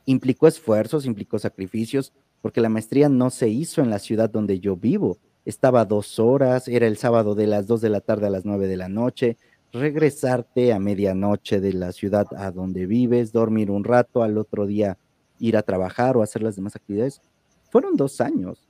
[0.05, 4.75] implicó esfuerzos, implicó sacrificios, porque la maestría no se hizo en la ciudad donde yo
[4.75, 5.17] vivo.
[5.47, 8.67] Estaba dos horas, era el sábado de las dos de la tarde a las nueve
[8.67, 9.37] de la noche,
[9.71, 14.97] regresarte a medianoche de la ciudad a donde vives, dormir un rato, al otro día
[15.39, 17.21] ir a trabajar o hacer las demás actividades.
[17.69, 18.67] Fueron dos años.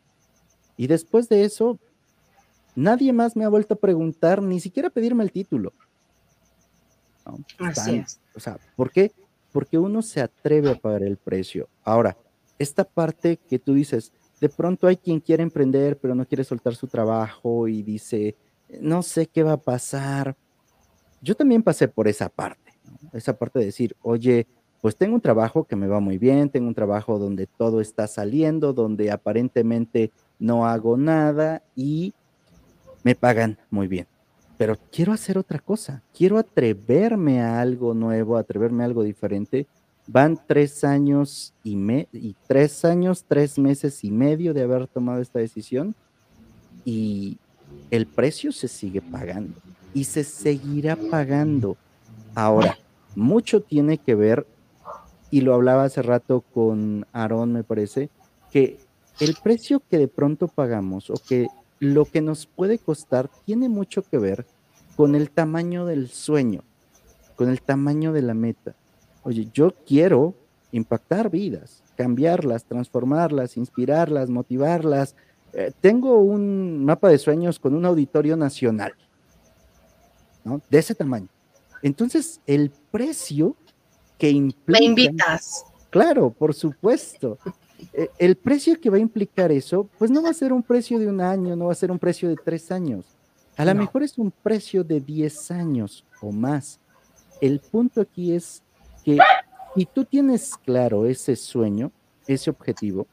[0.78, 1.80] Y después de eso,
[2.76, 5.74] nadie más me ha vuelto a preguntar, ni siquiera pedirme el título.
[7.58, 8.20] Así es.
[8.36, 9.12] O sea, ¿por qué?
[9.52, 11.70] Porque uno se atreve a pagar el precio.
[11.84, 12.16] Ahora,
[12.60, 16.76] esta parte que tú dices, de pronto hay quien quiere emprender, pero no quiere soltar
[16.76, 18.36] su trabajo y dice,
[18.82, 20.36] no sé qué va a pasar.
[21.22, 22.74] Yo también pasé por esa parte,
[23.14, 24.48] esa parte de decir, oye,
[24.82, 28.08] pues tengo un trabajo que me va muy bien, tengo un trabajo donde todo está
[28.08, 32.14] saliendo, donde aparentemente no hago nada y
[33.04, 34.08] me pagan muy bien.
[34.58, 39.68] Pero quiero hacer otra cosa, quiero atreverme a algo nuevo, atreverme a algo diferente
[40.08, 45.96] Van tres años y, tres años, tres meses y medio de haber tomado esta decisión
[46.86, 47.38] y
[47.92, 49.54] el precio se sigue pagando
[49.94, 51.76] y se seguirá pagando.
[52.36, 52.78] Ahora,
[53.16, 54.46] mucho tiene que ver,
[55.30, 58.10] y lo hablaba hace rato con Aarón, me parece,
[58.52, 58.78] que
[59.20, 61.48] el precio que de pronto pagamos o que
[61.80, 64.46] lo que nos puede costar tiene mucho que ver
[64.96, 66.64] con el tamaño del sueño,
[67.36, 68.76] con el tamaño de la meta.
[69.24, 70.36] Oye, yo quiero
[70.72, 75.16] impactar vidas, cambiarlas, transformarlas, inspirarlas, motivarlas.
[75.54, 78.94] Eh, tengo un mapa de sueños con un auditorio nacional,
[80.44, 80.62] ¿no?
[80.70, 81.28] De ese tamaño.
[81.82, 83.56] Entonces, el precio
[84.18, 84.80] que implica...
[84.80, 85.64] Me invitas.
[85.90, 87.38] Claro, por supuesto.
[87.94, 91.00] E, el precio que va a implicar eso, pues no va a ser un precio
[91.00, 93.06] de un año, no va a ser un precio de tres años.
[93.56, 96.80] A lo mejor es un precio de diez años o más.
[97.42, 98.62] El punto aquí es
[99.08, 99.18] que
[99.74, 101.94] si tú tienes claro ese sueño,
[102.28, 103.08] ese objetivo,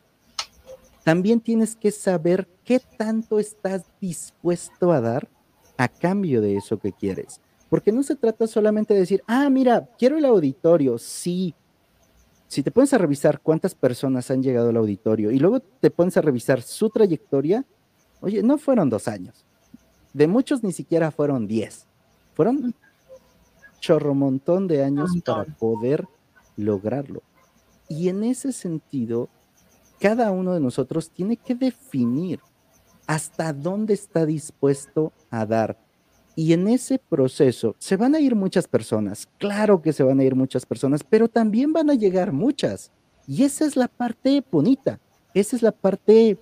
[1.05, 5.29] también tienes que saber qué tanto estás dispuesto a dar
[5.77, 7.41] a cambio de eso que quieres.
[7.69, 11.55] Porque no se trata solamente de decir, ah, mira, quiero el auditorio, sí.
[12.49, 16.17] Si te pones a revisar cuántas personas han llegado al auditorio y luego te pones
[16.17, 17.65] a revisar su trayectoria,
[18.21, 19.45] oye, no fueron dos años.
[20.13, 21.87] De muchos ni siquiera fueron diez.
[22.35, 22.75] Fueron
[23.85, 26.09] chorro montón de años para poder
[26.57, 27.23] lograrlo.
[27.87, 29.29] Y en ese sentido,
[30.01, 32.41] cada uno de nosotros tiene que definir
[33.07, 35.79] hasta dónde está dispuesto a dar.
[36.35, 40.25] Y en ese proceso se van a ir muchas personas, claro que se van a
[40.25, 42.91] ir muchas personas, pero también van a llegar muchas.
[43.27, 44.99] Y esa es la parte bonita,
[45.35, 46.39] esa es la parte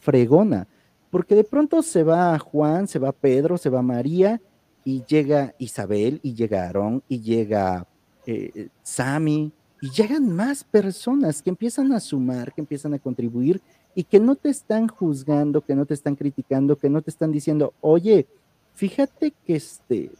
[0.00, 0.66] fregona,
[1.10, 4.40] porque de pronto se va Juan, se va Pedro, se va María,
[4.86, 7.88] y llega Isabel, y llega Aarón, y llega
[8.24, 13.60] eh, Sami, y llegan más personas que empiezan a sumar, que empiezan a contribuir
[13.96, 17.32] y que no te están juzgando, que no te están criticando, que no te están
[17.32, 18.28] diciendo, oye,
[18.74, 20.12] fíjate que este,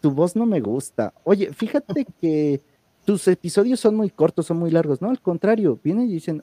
[0.00, 2.62] tu voz no me gusta, oye, fíjate que
[3.04, 6.42] tus episodios son muy cortos, son muy largos, no, al contrario, vienen y dicen,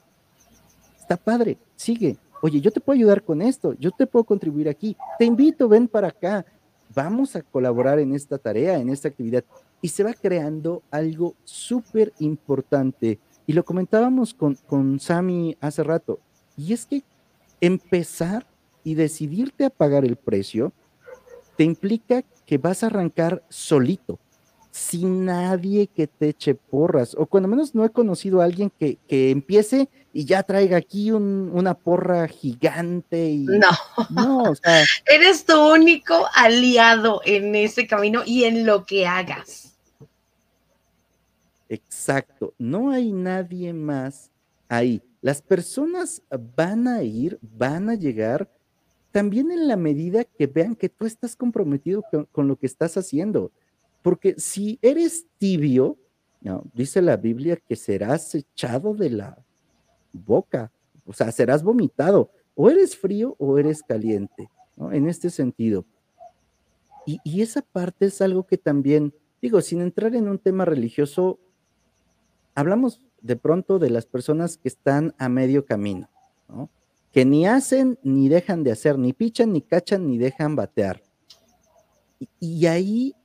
[1.00, 4.96] está padre, sigue, oye, yo te puedo ayudar con esto, yo te puedo contribuir aquí,
[5.18, 6.46] te invito, ven para acá,
[6.94, 9.44] vamos a colaborar en esta tarea, en esta actividad.
[9.82, 13.20] Y se va creando algo súper importante.
[13.48, 16.20] Y lo comentábamos con, con Sami hace rato.
[16.56, 17.04] Y es que
[17.60, 18.46] empezar
[18.84, 20.72] y decidirte a pagar el precio
[21.58, 24.20] te implica que vas a arrancar solito,
[24.72, 27.16] sin nadie que te eche porras.
[27.16, 31.12] O cuando menos no he conocido a alguien que, que empiece y ya traiga aquí
[31.12, 33.30] una porra gigante.
[33.30, 33.70] Y, no,
[34.10, 39.74] no o sea, eres tu único aliado en ese camino y en lo que hagas.
[41.70, 44.30] Exacto, no hay nadie más
[44.68, 45.02] ahí.
[45.22, 46.22] Las personas
[46.58, 48.50] van a ir, van a llegar
[49.12, 53.52] también en la medida que vean que tú estás comprometido con, lo que estás haciendo.
[54.02, 55.98] Porque si eres tibio,
[56.42, 59.38] no, dice la Biblia que serás echado de la,
[60.14, 60.72] boca,
[61.06, 64.50] o sea, serás vomitado, o eres frío o eres caliente.
[64.92, 65.86] En este sentido.
[67.06, 71.40] Y, esa parte es algo que también, digo, sin entrar en un tema religioso,
[72.56, 76.10] hablamos de pronto de las personas que están a medio camino,
[76.48, 76.70] ¿no?
[77.12, 81.02] Que ni hacen ni dejan de hacer, ni pichan, ni cachan, ni dejan batear.
[82.20, 83.16] Y, y ahí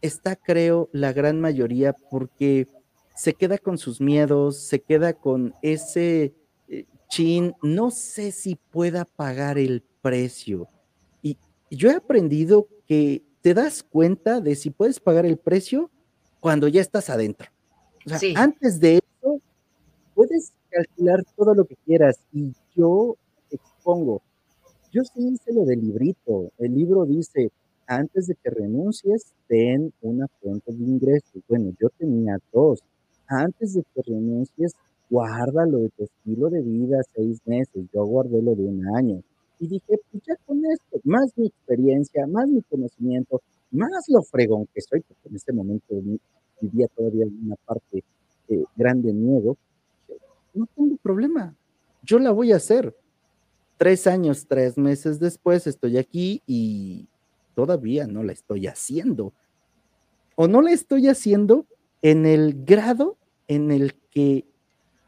[0.00, 2.68] está, creo, la gran mayoría, porque
[3.14, 6.34] se queda con sus miedos, se queda con ese
[6.68, 10.68] eh, chin, no sé si pueda pagar el precio.
[11.22, 11.38] Y
[11.70, 15.90] yo he aprendido que te das cuenta de si puedes pagar el precio
[16.40, 17.48] cuando ya estás adentro.
[18.06, 19.40] O sea, antes de eso,
[20.14, 23.16] puedes calcular todo lo que quieras y yo
[23.50, 24.22] expongo.
[24.92, 26.52] Yo sí hice lo del librito.
[26.58, 27.50] El libro dice,
[27.86, 31.42] antes de que renuncies, ten una fuente de ingresos.
[31.48, 32.80] Bueno, yo tenía dos.
[33.26, 34.74] Antes de que renuncies,
[35.10, 37.86] guarda lo de tu estilo de vida seis meses.
[37.92, 39.22] Yo guardé lo de un año.
[39.58, 44.66] Y dije, pues ya con esto, más mi experiencia, más mi conocimiento, más lo fregón
[44.74, 45.94] que soy, porque en este momento
[46.60, 48.04] vivía todavía una parte
[48.48, 49.56] eh, grande miedo,
[50.52, 51.54] no tengo problema.
[52.02, 52.94] Yo la voy a hacer.
[53.76, 57.08] Tres años, tres meses después estoy aquí y
[57.54, 59.32] todavía no la estoy haciendo.
[60.36, 61.66] O no la estoy haciendo
[62.04, 63.16] en el grado
[63.48, 64.44] en el que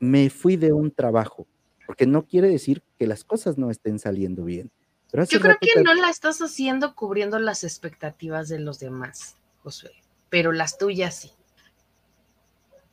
[0.01, 1.47] me fui de un trabajo,
[1.87, 4.71] porque no quiere decir que las cosas no estén saliendo bien.
[5.13, 9.93] Yo creo que no la estás haciendo cubriendo las expectativas de los demás, Josué,
[10.31, 11.33] pero las tuyas sí.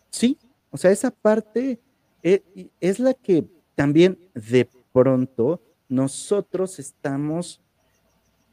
[0.09, 0.37] Sí,
[0.69, 1.79] o sea, esa parte
[2.23, 2.43] eh,
[2.81, 7.61] es la que también de pronto nosotros estamos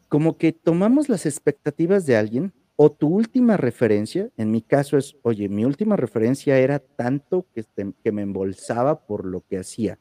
[0.09, 5.15] como que tomamos las expectativas de alguien o tu última referencia, en mi caso es,
[5.21, 7.63] oye, mi última referencia era tanto que,
[8.11, 9.99] me embolsaba por lo que hacía.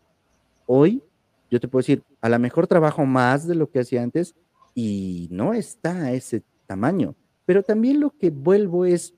[0.65, 1.03] Hoy,
[1.51, 4.33] yo te puedo decir, a lo mejor trabajo más de lo que hacía antes
[4.73, 7.15] y no está a ese tamaño,
[7.45, 9.13] pero también lo que vuelvo es,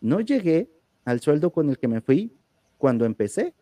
[0.00, 0.68] no llegué
[1.04, 2.32] al sueldo con el que me fui
[2.78, 3.54] cuando empecé.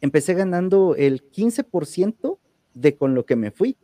[0.00, 2.38] Empecé ganando el 15%
[2.72, 3.76] de con lo que me fui.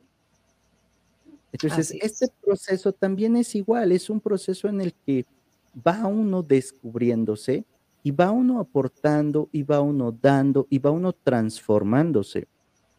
[1.53, 5.27] Entonces, este proceso también es igual, es un proceso en el que
[5.87, 7.65] va uno descubriéndose
[8.03, 12.49] y va uno aportando y va uno dando y va uno transformándose.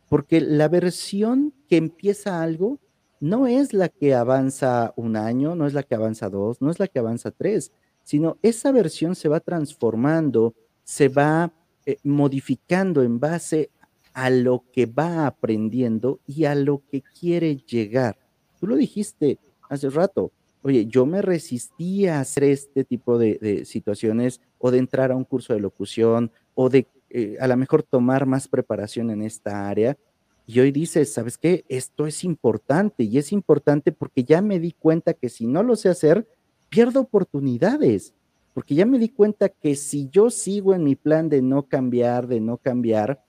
[0.07, 2.79] Porque la versión que empieza algo
[3.19, 6.79] no es la que avanza un año, no es la que avanza dos, no es
[6.79, 7.71] la que avanza tres,
[8.03, 11.51] sino esa versión se va transformando, se va
[11.85, 13.71] eh, modificando en base
[14.13, 18.17] a lo que va aprendiendo y a lo que quiere llegar.
[18.63, 20.31] Tú lo dijiste hace rato.
[20.61, 25.25] Oye, yo me resistía a hacer este tipo de, situaciones o de entrar a un
[25.25, 29.97] curso de locución o de eh, a lo mejor tomar más preparación en esta área.
[30.47, 31.65] Y hoy dices, ¿sabes qué?
[31.67, 35.75] Esto es importante y es importante porque ya me di cuenta que si no lo
[35.75, 36.25] sé hacer,
[36.69, 38.13] pierdo oportunidades.
[38.53, 42.27] Porque ya me di cuenta que si yo sigo en mi plan de no cambiar,
[42.27, 43.25] de no cambiar,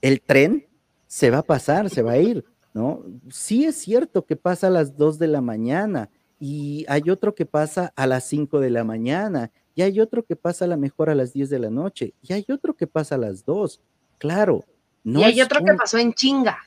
[0.00, 0.68] el tren
[1.08, 2.44] se va a pasar, se va a ir.
[2.74, 3.04] ¿No?
[3.30, 7.46] Sí es cierto que pasa a las 2 de la mañana y hay otro que
[7.46, 11.08] pasa a las 5 de la mañana y hay otro que pasa a lo mejor
[11.10, 13.80] a las 10 de la noche y hay otro que pasa a las 2.
[14.18, 14.64] Claro.
[15.04, 16.58] No y hay otro que pasó en chinga.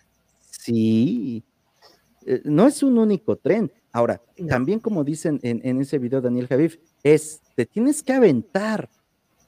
[0.50, 1.44] Sí.
[2.26, 3.72] Eh, no es un único tren.
[3.92, 8.90] Ahora, también como dicen en, en, ese video Daniel Javif, es, te tienes que aventar.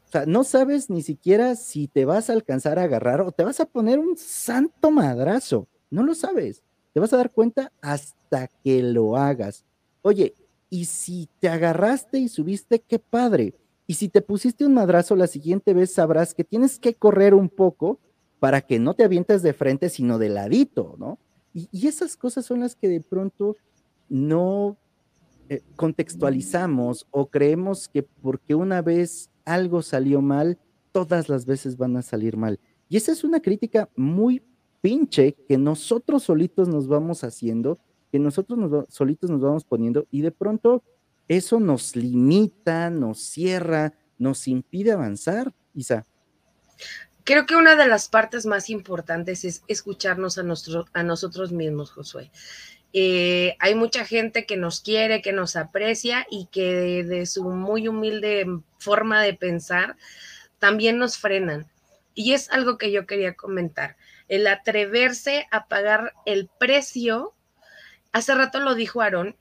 [0.08, 3.44] O sea, no sabes ni siquiera si te vas a alcanzar a agarrar o te
[3.44, 5.68] vas a poner un santo madrazo.
[5.90, 6.64] No lo sabes.
[6.94, 9.66] Te vas a dar cuenta hasta que lo hagas.
[10.02, 10.36] Oye,
[10.70, 13.56] y si te agarraste y subiste, qué padre.
[13.86, 17.50] Y si te pusiste un madrazo la siguiente vez, sabrás que tienes que correr un
[17.50, 18.00] poco
[18.40, 21.18] para que no te avientes de frente, sino de ladito, ¿no?
[21.54, 23.56] Y, esas cosas son las que de pronto
[24.10, 24.78] no
[25.50, 30.60] eh, contextualizamos o creemos que porque una vez algo salió mal,
[30.92, 32.60] todas las veces van a salir mal.
[32.90, 34.44] Y esa es una crítica muy
[34.88, 37.78] pinche que nosotros solitos nos vamos haciendo,
[38.10, 40.82] que nosotros nos, solitos nos vamos poniendo y de pronto
[41.28, 46.06] eso nos limita, nos cierra, nos impide avanzar, Isa.
[47.26, 50.46] Creo que una de las partes más importantes es escucharnos a,
[50.94, 52.32] a nosotros mismos, Josué.
[52.94, 57.90] Eh, hay mucha gente que nos quiere, que nos aprecia y que de su muy
[57.90, 58.46] humilde
[58.80, 59.98] forma de pensar
[60.60, 61.68] también nos frenan.
[62.14, 67.34] Y es algo que yo quería comentar el atreverse a pagar el precio.
[68.12, 69.36] Hace rato lo dijo Aarón,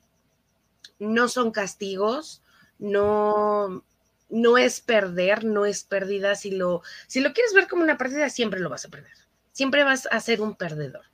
[0.98, 2.42] no son castigos,
[2.78, 3.84] no,
[4.28, 6.34] no es perder, no es pérdida.
[6.34, 9.12] Si lo, si lo quieres ver como una pérdida, siempre lo vas a perder.
[9.52, 11.04] Siempre vas a ser un perdedor.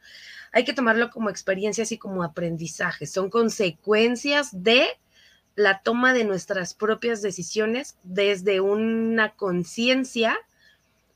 [0.52, 3.06] Hay que tomarlo como experiencias y como aprendizaje.
[3.06, 4.86] Son consecuencias de
[5.54, 10.38] la toma de nuestras propias decisiones desde una conciencia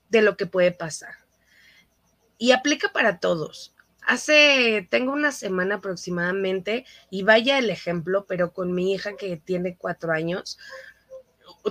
[0.09, 1.26] de lo que puede pasar
[2.39, 3.75] y aplica para todos.
[4.07, 9.77] Hace, tengo una semana aproximadamente, y vaya el ejemplo, pero con mi hija que tiene
[9.77, 10.59] cuatro años,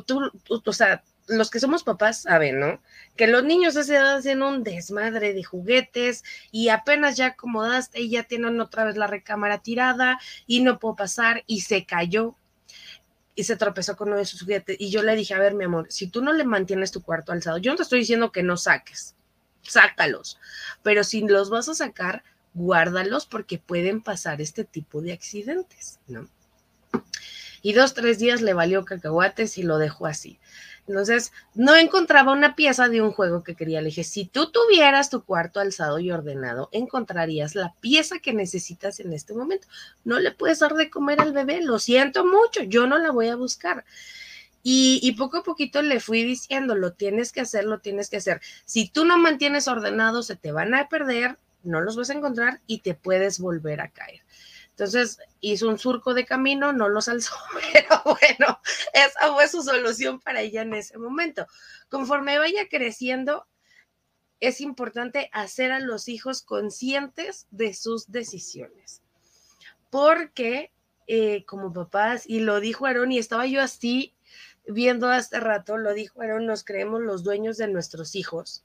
[0.05, 2.81] tú, o sea, los que somos papás saben, ¿no?
[3.15, 8.23] Que los niños edad hacen un desmadre de juguetes y apenas ya acomodaste y ya
[8.23, 12.35] tienen otra vez la recámara tirada y no puedo pasar y se cayó
[13.33, 14.77] y se tropezó con uno de sus juguetes.
[14.79, 17.31] Y yo le dije, a ver, mi amor, si tú no le mantienes tu cuarto
[17.31, 19.15] alzado, yo no te estoy diciendo que no saques,
[19.67, 20.39] sácalos,
[20.83, 26.29] pero si los vas a sacar, guárdalos porque pueden pasar este tipo de accidentes, ¿no?
[27.61, 30.39] Y dos, tres días le valió cacahuates y lo dejó así.
[30.87, 33.81] Entonces, no encontraba una pieza de un juego que quería.
[33.81, 38.99] Le dije, si tú tuvieras tu cuarto alzado y ordenado, encontrarías la pieza que necesitas
[38.99, 39.67] en este momento.
[40.03, 43.29] No le puedes dar de comer al bebé, lo siento mucho, yo no la voy
[43.29, 43.83] a buscar.
[44.67, 48.41] Y, poco a poquito le fui diciendo, lo tienes que hacer, lo tienes que hacer.
[48.65, 52.61] Si tú no mantienes ordenado, se te van a perder, no los vas a encontrar
[52.65, 54.23] y te puedes volver a caer.
[54.71, 57.35] Entonces hizo un surco de camino, no los alzó,
[57.73, 58.59] pero bueno,
[58.91, 61.45] esa fue su solución para ella en ese momento.
[61.87, 63.45] Conforme vaya creciendo,
[64.39, 69.03] es importante hacer a los hijos conscientes de sus decisiones.
[69.91, 70.71] Porque
[71.05, 74.14] eh, como papás, y lo dijo Aaron, y estaba yo así
[74.67, 78.63] viendo hace rato, lo dijo Aaron, nos creemos los dueños de nuestros hijos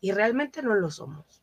[0.00, 1.40] y realmente no lo somos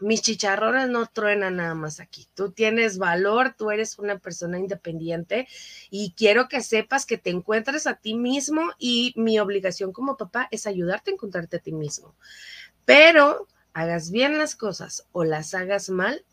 [0.00, 2.28] mis chicharrones no truenan nada más aquí.
[2.34, 5.48] Tú tienes valor, tú eres una persona independiente
[5.90, 10.48] y quiero que sepas que te encuentres a ti mismo y mi obligación como papá
[10.50, 12.14] es ayudarte a encontrarte a ti mismo.
[12.84, 16.24] Pero hagas bien las cosas o las hagas mal,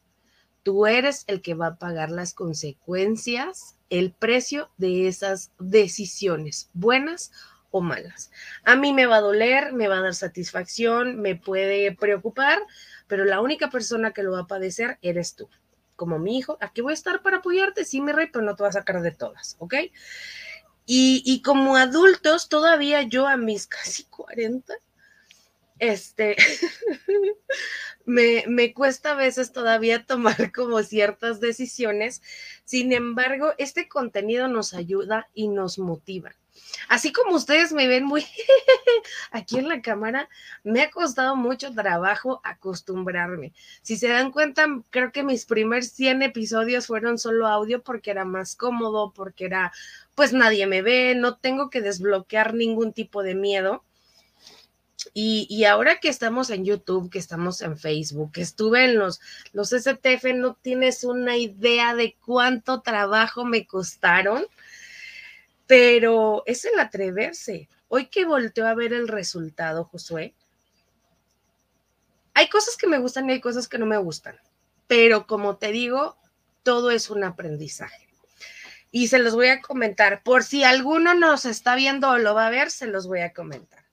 [0.64, 7.32] tú eres el que va a pagar las consecuencias, el precio de esas decisiones, buenas
[7.72, 8.32] o malas.
[8.64, 12.60] A mí me va a doler, me va a dar satisfacción, me puede preocupar,
[13.08, 15.50] pero la única persona que lo va a padecer eres tú.
[15.96, 18.64] Como mi hijo, aquí voy a estar para apoyarte, sí, mi rey, pero no te
[18.64, 19.76] vas a sacar de todas, ¿ok?
[20.86, 24.74] Y, y como adultos, todavía yo a mis casi 40,
[25.80, 26.36] este,
[28.06, 32.22] me, cuesta a veces todavía tomar como ciertas decisiones.
[32.64, 36.32] Sin embargo, este contenido nos ayuda y nos motiva.
[36.88, 38.26] Así como ustedes me ven muy
[39.32, 40.30] aquí en la cámara,
[40.64, 43.54] me ha costado mucho trabajo acostumbrarme.
[43.82, 48.24] Si se dan cuenta, creo que mis primeros 100 episodios fueron solo audio porque era
[48.24, 49.74] más cómodo, porque era,
[50.16, 53.84] pues nadie me ve, no tengo que desbloquear ningún tipo de miedo.
[55.18, 59.22] Y, ahora que estamos en YouTube, que estamos en Facebook, que estuve en los,
[59.54, 64.46] los STF, no tienes una idea de cuánto trabajo me costaron
[65.68, 67.70] pero es el atreverse.
[67.88, 70.34] Hoy que volteo a ver el resultado, Josué,
[72.34, 74.40] hay cosas que me gustan y hay cosas que no me gustan,
[74.88, 76.18] pero como te digo,
[76.64, 78.08] todo es un aprendizaje.
[78.92, 82.48] Y se los voy a comentar, por si alguno nos está viendo o lo va
[82.48, 83.85] a ver, se los voy a comentar.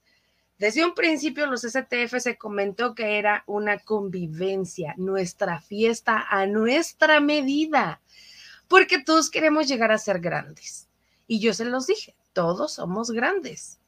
[0.59, 7.21] Desde un principio los STF se comentó que era una convivencia, nuestra fiesta a nuestra
[7.21, 8.01] medida,
[8.69, 10.89] porque todos queremos llegar a ser grandes
[11.27, 13.79] y yo se los dije, todos somos grandes.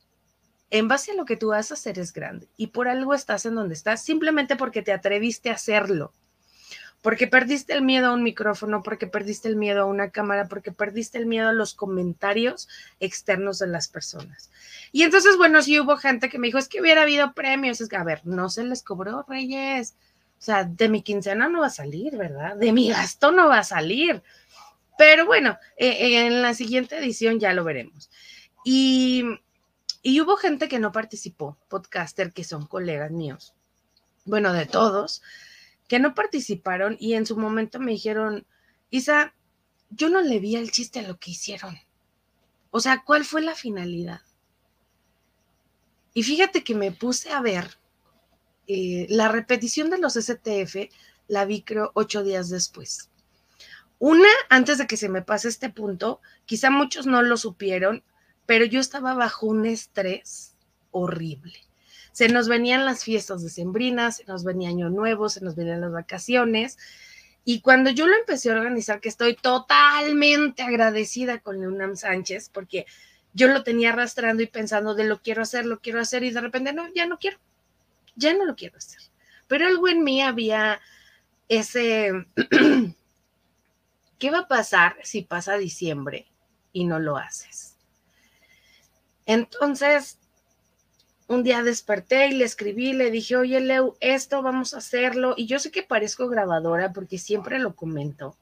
[0.71, 2.49] En base a lo que tú vas a hacer es grande.
[2.57, 6.13] Y por algo estás en donde estás, simplemente porque te atreviste a hacerlo.
[7.05, 10.73] Porque perdiste el miedo a un micrófono, porque perdiste el miedo a una cámara, porque
[10.73, 12.67] perdiste el miedo a los comentarios
[12.99, 14.51] externos de las personas.
[14.91, 17.83] Y entonces, bueno, sí hubo gente que me dijo, es que hubiera habido premios.
[17.83, 19.97] Es que, a ver, no se les cobró, Reyes.
[20.39, 22.57] O sea, de mi quincena no va a salir, ¿verdad?
[22.57, 24.23] De mi gasto no va a salir.
[24.97, 28.09] Pero bueno, eh, en la siguiente edición ya lo veremos.
[28.65, 29.25] Y,
[30.01, 33.53] y hubo gente que no participó, podcaster, que son colegas míos,
[34.25, 35.21] bueno, de todos,
[35.89, 38.47] que no participaron y en su momento me dijeron,
[38.91, 39.35] Isa,
[39.91, 41.79] yo no le vi el chiste a lo que hicieron.
[42.71, 44.23] O sea, ¿cuál fue la finalidad?
[46.15, 47.79] Y fíjate que me puse a ver
[48.67, 50.91] eh, la repetición de los STF,
[51.29, 53.11] la vi creo ocho días después.
[53.99, 58.03] Una, antes de que se me pase este punto, quizá muchos no lo supieron,
[58.47, 60.57] pero yo estaba bajo un estrés
[60.91, 61.59] horrible.
[62.15, 65.93] Se nos venían las fiestas decembrinas, se nos venía Año Nuevo, se nos venían las
[65.93, 66.79] vacaciones.
[67.45, 72.87] Y cuando yo lo empecé a organizar, que estoy totalmente agradecida con Leonam Sánchez, porque
[73.35, 76.41] yo lo tenía arrastrando y pensando de lo quiero hacer, lo quiero hacer, y de
[76.41, 77.39] repente no, ya no quiero,
[78.17, 79.03] ya no lo quiero hacer.
[79.47, 80.81] Pero algo en mí había
[81.49, 82.13] ese
[84.25, 86.27] ¿Qué va a pasar si pasa diciembre
[86.73, 87.77] y no lo haces?
[89.27, 90.19] Entonces,
[91.27, 95.35] un día desperté y le escribí, le dije, oye, Leo, esto vamos a hacerlo.
[95.37, 98.37] Y yo sé que parezco grabadora porque siempre lo comento.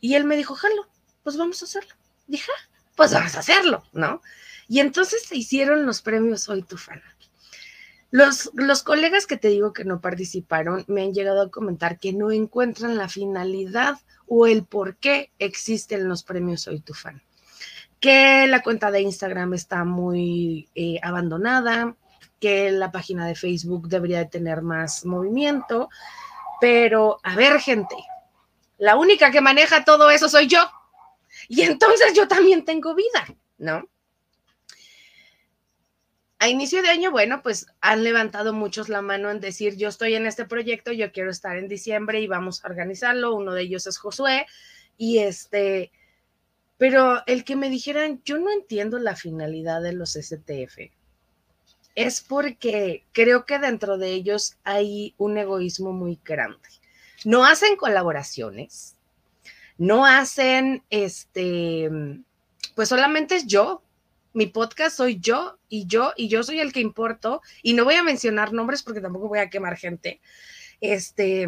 [0.00, 0.86] Y él me dijo, jalo,
[1.22, 1.94] pues vamos a hacerlo.
[2.26, 4.20] Dije, ah, pues vamos a hacerlo, ¿no?
[4.68, 7.02] Y entonces se hicieron los premios Soy tu fan.
[8.10, 12.12] Los, los colegas que te digo que no participaron me han llegado a comentar que
[12.12, 17.22] no encuentran la finalidad o el por qué existen los premios Soy tu fan.
[18.02, 21.94] Que la cuenta de Instagram está muy eh, abandonada,
[22.40, 25.88] que la página de Facebook debería de tener más movimiento,
[26.60, 27.94] pero a ver gente,
[28.78, 30.58] la única que maneja todo eso soy yo.
[31.48, 33.24] Y entonces yo también tengo vida,
[33.58, 33.88] ¿no?
[36.40, 40.16] A inicio de año, bueno, pues han levantado muchos la mano en decir, yo estoy
[40.16, 43.36] en este proyecto, yo quiero estar en diciembre y vamos a organizarlo.
[43.36, 44.46] Uno de ellos es Josué.
[44.96, 45.92] Y este,
[46.82, 50.90] pero el que me dijeran, yo no entiendo la finalidad de los STF
[51.94, 56.58] es porque creo que dentro de ellos hay un egoísmo muy grande.
[57.24, 58.96] No hacen colaboraciones,
[59.78, 61.88] no hacen, este,
[62.74, 63.84] pues solamente es yo.
[64.32, 67.94] Mi podcast soy yo y yo y yo soy el que importo y no voy
[67.94, 70.20] a mencionar nombres porque tampoco voy a quemar gente.
[70.80, 71.46] Este,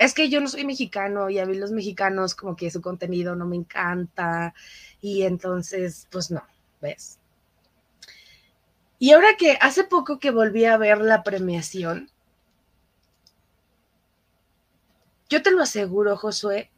[0.00, 3.36] es que yo no soy mexicano y a mí los mexicanos como que su contenido
[3.36, 4.54] no me encanta
[5.02, 6.42] y entonces, pues no,
[6.80, 7.18] ¿ves?
[8.98, 12.10] Y ahora que hace poco que volví a ver la premiación,
[15.28, 16.70] yo te lo aseguro, Josué,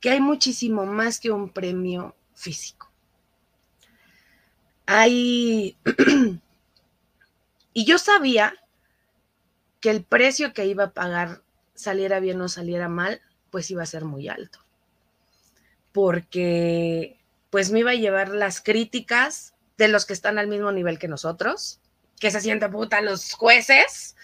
[0.00, 2.92] que hay muchísimo más que un premio físico.
[4.86, 5.76] Hay...
[7.72, 8.54] y yo sabía
[9.80, 11.42] que el precio que iba a pagar,
[11.82, 13.20] saliera bien o saliera mal,
[13.50, 14.58] pues iba a ser muy alto.
[15.92, 17.18] Porque
[17.50, 21.08] pues me iba a llevar las críticas de los que están al mismo nivel que
[21.08, 21.80] nosotros,
[22.18, 24.16] que se sienten puta los jueces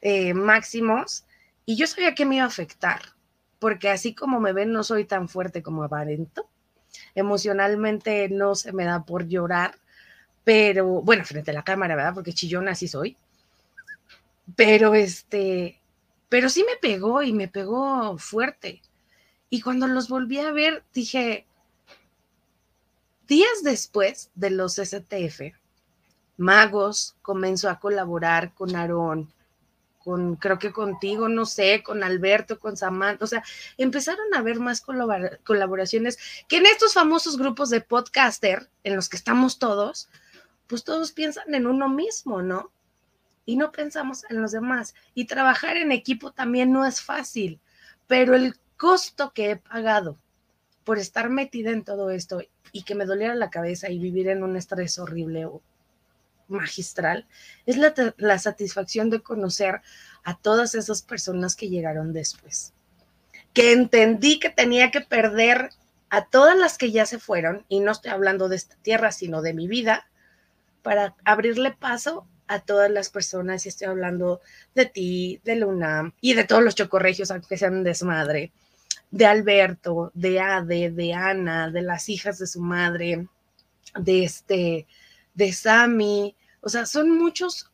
[0.00, 1.24] eh, máximos,
[1.64, 3.00] y yo sabía que me iba a afectar,
[3.60, 6.48] porque así como me ven, no soy tan fuerte como aparento.
[7.14, 9.78] Emocionalmente no se me da por llorar,
[10.42, 12.14] pero bueno, frente a la cámara, ¿verdad?
[12.14, 13.16] Porque chillona así soy.
[14.56, 15.80] Pero este,
[16.32, 18.80] pero sí me pegó y me pegó fuerte.
[19.50, 21.44] Y cuando los volví a ver, dije,
[23.28, 25.54] Días después de los STF,
[26.38, 29.30] Magos comenzó a colaborar con Aarón,
[29.98, 33.44] con, creo que contigo, no sé, con Alberto, con Samantha, o sea,
[33.76, 36.18] empezaron a haber más colaboraciones
[36.48, 40.08] que en estos famosos grupos de podcaster en los que estamos todos,
[40.66, 42.72] pues todos piensan en uno mismo, ¿no?
[43.44, 44.94] Y no pensamos en los demás.
[45.14, 47.60] Y trabajar en equipo también no es fácil,
[48.06, 50.18] pero el costo que he pagado
[50.84, 54.42] por estar metida en todo esto y que me doliera la cabeza y vivir en
[54.42, 55.62] un estrés horrible o
[56.48, 57.26] magistral,
[57.66, 59.80] es la, la satisfacción de conocer
[60.22, 62.72] a todas esas personas que llegaron después.
[63.52, 65.70] Que entendí que tenía que perder
[66.10, 69.40] a todas las que ya se fueron, y no estoy hablando de esta tierra, sino
[69.42, 70.06] de mi vida,
[70.82, 74.42] para abrirle paso a todas las personas, y estoy hablando
[74.74, 78.52] de ti, de Luna y de todos los chocorregios, aunque sean desmadre,
[79.10, 83.26] de Alberto, de Ade, de Ana, de las hijas de su madre,
[83.98, 84.86] de este,
[85.34, 87.70] de Sami, o sea, son muchos,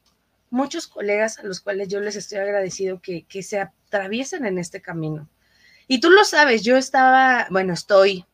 [0.51, 4.81] muchos colegas a los cuales yo les estoy agradecido que, que se atraviesen en este
[4.81, 5.29] camino.
[5.89, 8.26] Y tú lo sabes, yo estaba, bueno, estoy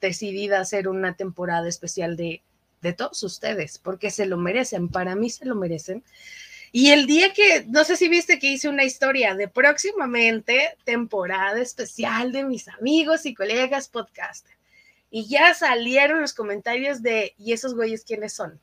[0.00, 2.42] decidida a hacer una temporada especial de,
[2.80, 6.02] de todos ustedes, porque se lo merecen, para mí se lo merecen.
[6.72, 11.60] Y el día que, no sé si viste que hice una historia de próximamente temporada
[11.60, 14.56] especial de mis amigos y colegas podcaster.
[15.10, 18.60] Y ya salieron los comentarios de, ¿y esos güeyes quiénes son?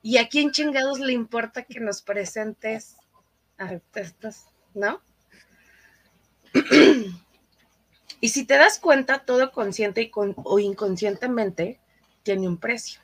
[0.00, 2.96] ¿Y a quién chingados le importa que nos presentes
[3.58, 5.02] a estos, no?
[8.20, 11.81] y si te das cuenta, todo consciente y o inconscientemente
[12.22, 13.00] tiene un precio.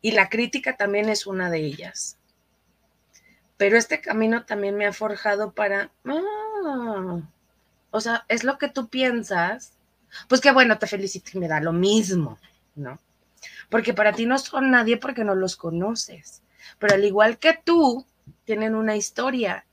[0.00, 2.18] Y la crítica también es una de ellas
[3.56, 7.20] pero este camino también me ha forjado para, ah,
[7.90, 9.72] o sea, es lo que tú piensas,
[10.28, 12.38] pues qué bueno, te felicito y me da lo mismo,
[12.74, 12.98] ¿no?
[13.70, 16.42] Porque para ti no son nadie porque no los conoces,
[16.78, 18.04] pero al igual que tú,
[18.44, 19.64] tienen una historia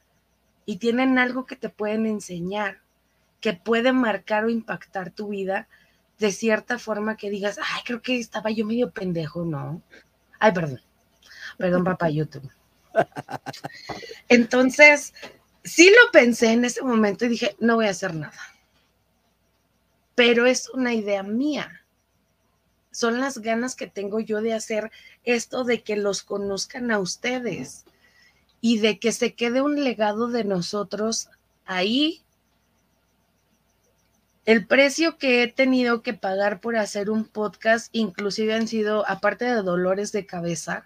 [0.66, 2.80] y tienen algo que te pueden enseñar,
[3.42, 5.68] que puede marcar o impactar tu vida
[6.24, 9.82] de cierta forma que digas, ay, creo que estaba yo medio pendejo, ¿no?
[10.40, 10.80] Ay, perdón,
[11.58, 12.50] perdón, papá YouTube.
[14.30, 15.14] Entonces,
[15.66, 18.40] sí lo pensé en ese momento y dije, no voy a hacer nada.
[20.16, 21.82] Pero es una idea mía.
[22.92, 24.92] Son las ganas que tengo yo de hacer
[25.26, 27.84] esto de que los conozcan a ustedes
[28.62, 31.28] y de que se quede un legado de nosotros
[31.66, 32.23] ahí
[34.46, 39.46] el precio que he tenido que pagar por hacer un podcast, inclusive han sido, aparte
[39.46, 40.86] de dolores de cabeza,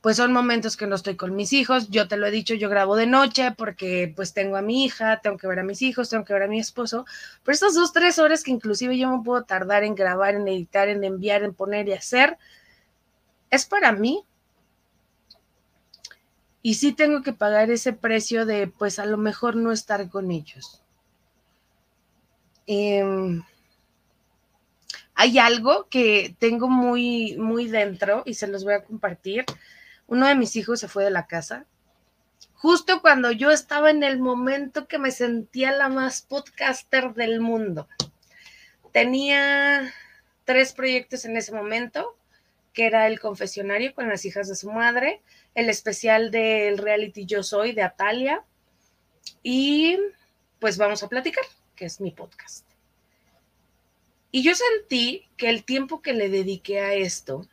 [0.00, 1.90] pues son momentos que no estoy con mis hijos.
[1.90, 5.20] Yo te lo he dicho, yo grabo de noche porque pues tengo a mi hija,
[5.20, 7.04] tengo que ver a mis hijos, tengo que ver a mi esposo.
[7.44, 10.88] Pero estas dos, tres horas que inclusive yo me puedo tardar en grabar, en editar,
[10.88, 12.38] en enviar, en poner y hacer,
[13.50, 14.24] es para mí.
[16.62, 20.30] Y sí tengo que pagar ese precio de pues a lo mejor no estar con
[20.30, 20.82] ellos.
[22.68, 23.42] Em,
[25.14, 29.44] hay algo que tengo muy, muy dentro y se los voy a compartir
[30.08, 31.66] uno de mis hijos se fue de la casa.
[32.54, 37.88] Justo cuando yo estaba en el momento que me sentía la más podcaster del mundo.
[38.90, 39.92] Tenía
[40.44, 42.16] tres proyectos en ese momento,
[42.72, 45.22] que era el confesionario con las hijas de su madre,
[45.54, 48.42] el especial del reality Yo Soy de Atalia
[49.42, 49.98] y
[50.58, 51.44] pues vamos a platicar,
[51.78, 52.66] que es mi podcast.
[54.32, 57.46] Y yo sentí que el tiempo que le dediqué a esto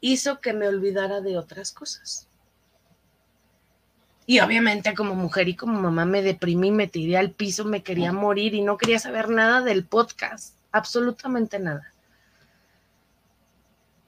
[0.00, 2.26] hizo que me olvidara de otras cosas.
[4.26, 8.12] Y obviamente como mujer y como mamá me deprimí, me tiré al piso, me quería
[8.12, 11.92] morir y no quería saber nada del podcast, absolutamente nada.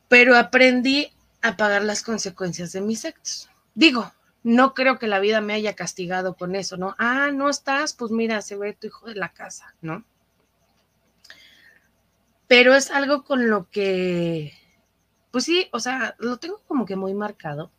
[0.08, 1.12] Pero aprendí
[1.42, 3.48] a pagar las consecuencias de mis actos.
[3.74, 4.12] Digo,
[4.42, 6.94] no creo que la vida me haya castigado con eso, ¿no?
[6.98, 10.04] Ah, no estás, pues mira, se ve tu hijo de la casa, ¿no?
[12.48, 14.52] Pero es algo con lo que
[15.32, 17.72] pues sí, o sea, lo tengo como que muy marcado.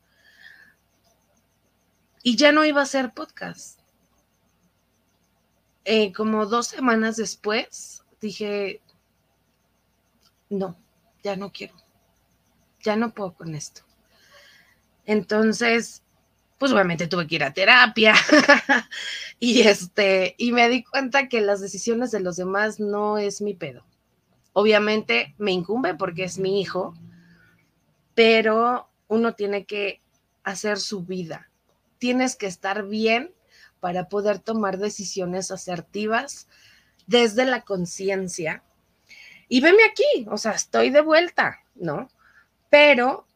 [2.24, 3.80] Y ya no iba a ser podcast.
[5.86, 8.82] Eh, como dos semanas después dije,
[10.50, 10.78] no,
[11.24, 11.76] ya no quiero,
[12.82, 13.84] ya no puedo con esto.
[15.06, 16.02] Entonces,
[16.64, 18.16] pues obviamente tuve que ir a terapia
[19.42, 23.54] y este, y me di cuenta que las decisiones de los demás no es mi
[23.54, 23.86] pedo.
[24.54, 26.94] Obviamente me incumbe porque es mi hijo,
[28.16, 30.02] pero uno tiene que
[30.46, 31.50] hacer su vida.
[31.98, 33.34] Tienes que estar bien
[33.82, 36.48] para poder tomar decisiones asertivas
[37.08, 38.64] desde la conciencia.
[39.50, 42.08] Y veme aquí, o sea, estoy de vuelta, ¿no?
[42.70, 43.28] Pero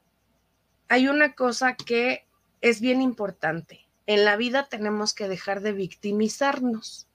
[0.87, 2.25] hay una cosa que
[2.61, 3.87] es bien importante.
[4.05, 7.07] En la vida tenemos que dejar de victimizarnos,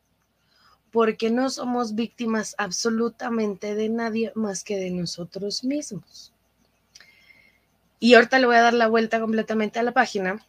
[0.91, 6.35] porque no somos víctimas absolutamente de nadie más que de nosotros mismos.
[7.99, 10.45] Y ahorita le voy a dar la vuelta completamente a la página,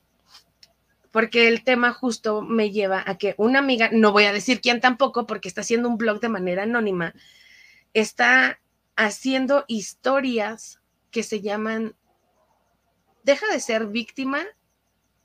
[1.12, 4.82] porque el tema justo me lleva a que una amiga, no voy a decir quién
[4.82, 7.14] tampoco, porque está haciendo un blog de manera anónima,
[7.94, 8.60] está
[8.96, 10.82] haciendo historias
[11.12, 11.96] que se llaman
[13.24, 14.44] Deja de ser víctima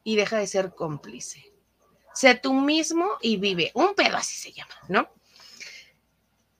[0.09, 1.53] y deja de ser cómplice.
[2.15, 3.73] Sé tú mismo y vive.
[3.75, 5.07] Un pedo así se llama, ¿no?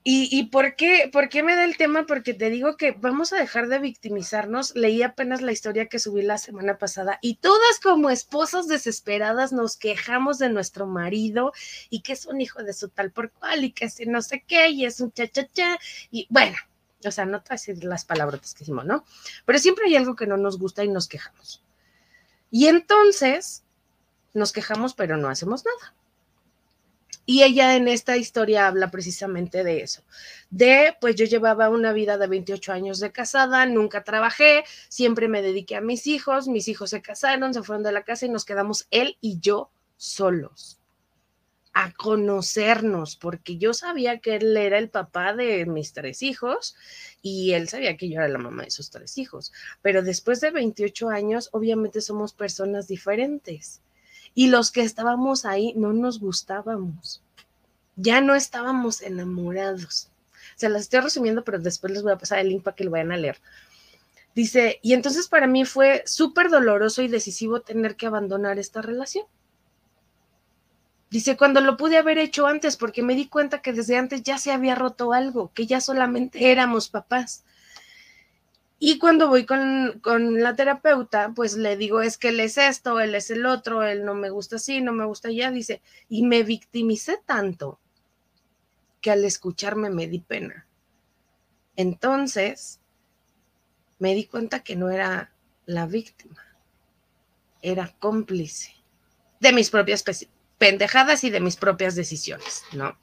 [0.03, 2.05] ¿Y, por, qué, por qué me da el tema?
[2.05, 4.75] Porque te digo que vamos a dejar de victimizarnos.
[4.75, 9.77] Leí apenas la historia que subí la semana pasada y todas como esposas desesperadas nos
[9.77, 11.51] quejamos de nuestro marido
[11.89, 14.43] y que es un hijo de su tal por cual y que si no sé
[14.47, 15.79] qué y es un cha cha cha.
[16.11, 16.57] Y bueno,
[17.03, 19.05] o sea, no te voy a decir las palabras que hicimos, ¿no?
[19.45, 21.63] Pero siempre hay algo que no nos gusta y nos quejamos.
[22.51, 23.63] Y entonces
[24.33, 25.95] nos quejamos, pero no hacemos nada.
[27.25, 30.03] Y ella en esta historia habla precisamente de eso,
[30.49, 35.43] de pues yo llevaba una vida de 28 años de casada, nunca trabajé, siempre me
[35.43, 38.45] dediqué a mis hijos, mis hijos se casaron, se fueron de la casa y nos
[38.45, 40.78] quedamos él y yo solos
[41.73, 46.75] a conocernos, porque yo sabía que él era el papá de mis tres hijos
[47.21, 49.53] y él sabía que yo era la mamá de sus tres hijos.
[49.81, 53.81] Pero después de 28 años, obviamente somos personas diferentes
[54.33, 57.21] y los que estábamos ahí no nos gustábamos.
[57.95, 60.09] Ya no estábamos enamorados.
[60.55, 62.91] Se las estoy resumiendo, pero después les voy a pasar el link para que lo
[62.91, 63.39] vayan a leer.
[64.35, 69.25] Dice, y entonces para mí fue súper doloroso y decisivo tener que abandonar esta relación.
[71.09, 74.37] Dice, cuando lo pude haber hecho antes, porque me di cuenta que desde antes ya
[74.37, 77.43] se había roto algo, que ya solamente éramos papás.
[78.77, 79.99] Y cuando voy con,
[80.41, 84.05] la terapeuta, pues le digo, es que él es esto, él es el otro, él
[84.05, 87.79] no me gusta así, no me gusta ya, dice, y me victimicé tanto
[89.01, 90.65] que al escucharme me di pena.
[91.75, 92.79] Entonces,
[93.97, 95.33] me di cuenta que no era
[95.65, 96.41] la víctima,
[97.61, 98.73] era cómplice
[99.39, 100.03] de mis propias
[100.59, 102.95] pendejadas y de mis propias decisiones, ¿no?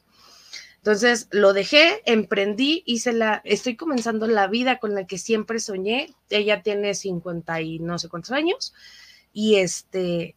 [0.77, 6.15] Entonces lo dejé, emprendí, hice la, estoy comenzando la vida con la que siempre soñé.
[6.31, 8.73] Ella tiene 50 y no sé cuántos años
[9.33, 10.37] y este,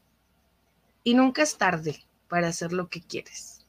[1.03, 3.63] y nunca es tarde para hacer lo que quieres.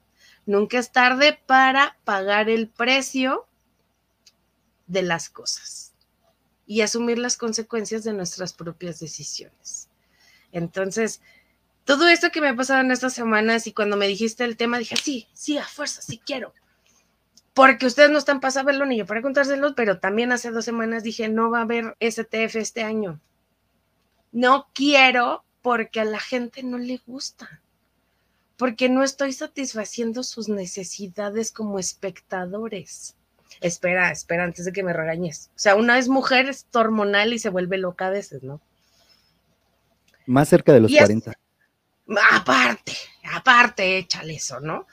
[0.46, 3.46] Nunca es tarde para pagar el precio
[4.86, 5.92] de las cosas
[6.66, 9.88] y asumir las consecuencias de nuestras propias decisiones.
[10.50, 11.20] Entonces,
[11.84, 14.78] todo esto que me ha pasado en estas semanas y cuando me dijiste el tema,
[14.78, 16.52] dije, sí, sí, a fuerza, sí quiero.
[17.54, 21.02] Porque ustedes no están para saberlo ni yo para contárselos, pero también hace dos semanas
[21.02, 23.20] dije, no va a haber STF este año.
[24.32, 27.60] No quiero porque a la gente no le gusta.
[28.56, 33.16] Porque no estoy satisfaciendo sus necesidades como espectadores.
[33.60, 35.50] Espera, espera, antes de que me regañes.
[35.56, 38.60] O sea, una es mujer, es hormonal y se vuelve loca a veces, ¿no?
[40.26, 41.32] Más cerca de los 40.
[42.32, 42.96] Aparte,
[43.32, 44.86] aparte, échale eso, ¿no?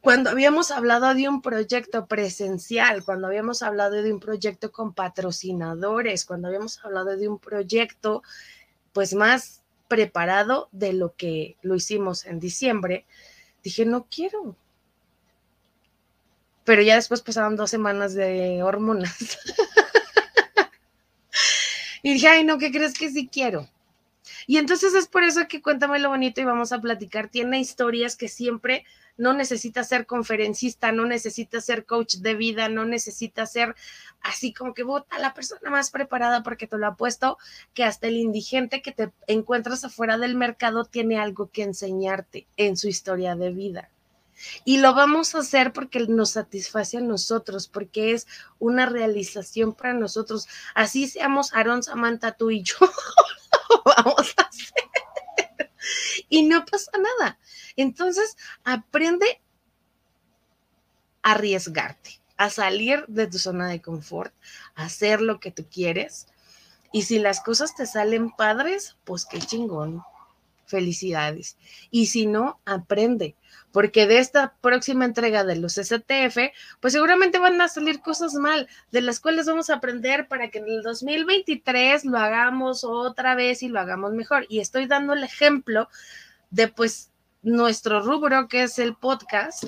[0.00, 6.24] Cuando habíamos hablado de un proyecto presencial, cuando habíamos hablado de un proyecto con patrocinadores,
[6.24, 8.22] cuando habíamos hablado de un proyecto
[8.92, 13.04] pues más preparado de lo que lo hicimos en diciembre,
[13.62, 14.56] dije, no quiero.
[16.64, 19.18] Pero ya después pasaron dos semanas de hormonas.
[22.02, 23.68] y dije, ay, no, ¿qué crees que sí quiero?
[24.46, 27.28] Y entonces es por eso que Cuéntame lo bonito y vamos a platicar.
[27.28, 28.84] Tiene historias que siempre
[29.16, 33.76] no necesita ser conferencista, no necesita ser coach de vida, no necesita ser
[34.22, 37.36] así como que vota la persona más preparada porque te lo ha puesto,
[37.74, 42.76] que hasta el indigente que te encuentras afuera del mercado tiene algo que enseñarte en
[42.76, 43.90] su historia de vida.
[44.64, 48.26] Y lo vamos a hacer porque nos satisface a nosotros, porque es
[48.58, 50.48] una realización para nosotros.
[50.74, 52.76] Así seamos Aaron, Samantha, tú y yo,
[53.84, 55.70] vamos a hacer.
[56.28, 57.38] Y no pasa nada.
[57.76, 59.40] Entonces, aprende
[61.22, 64.34] a arriesgarte, a salir de tu zona de confort,
[64.74, 66.26] a hacer lo que tú quieres.
[66.92, 70.02] Y si las cosas te salen padres, pues qué chingón.
[70.70, 71.58] Felicidades.
[71.90, 73.34] Y si no, aprende,
[73.72, 78.68] porque de esta próxima entrega de los STF, pues seguramente van a salir cosas mal,
[78.92, 83.64] de las cuales vamos a aprender para que en el 2023 lo hagamos otra vez
[83.64, 84.46] y lo hagamos mejor.
[84.48, 85.88] Y estoy dando el ejemplo
[86.50, 87.10] de pues
[87.42, 89.64] nuestro rubro que es el podcast,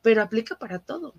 [0.00, 1.12] pero aplica para todo.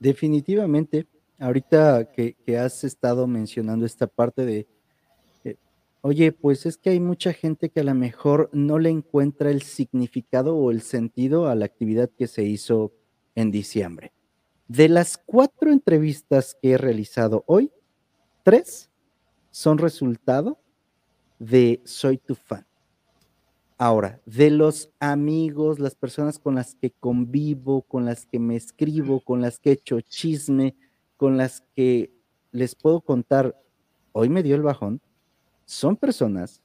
[0.00, 1.06] Definitivamente,
[1.38, 4.66] ahorita que, que has estado mencionando esta parte de
[6.06, 9.62] Oye, pues es que hay mucha gente que a lo mejor no le encuentra el
[9.62, 12.92] significado o el sentido a la actividad que se hizo
[13.34, 14.12] en diciembre.
[14.68, 17.72] De las cuatro entrevistas que he realizado hoy,
[18.42, 18.90] tres
[19.50, 20.58] son resultado
[21.38, 22.66] de Soy tu fan.
[23.78, 29.20] Ahora, de los amigos, las personas con las que convivo, con las que me escribo,
[29.20, 30.76] con las que he hecho chisme,
[31.16, 32.12] con las que
[32.52, 33.58] les puedo contar,
[34.12, 35.00] hoy me dio el bajón,
[35.64, 36.62] son personas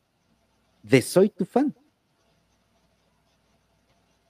[0.84, 1.76] de soy tu fan.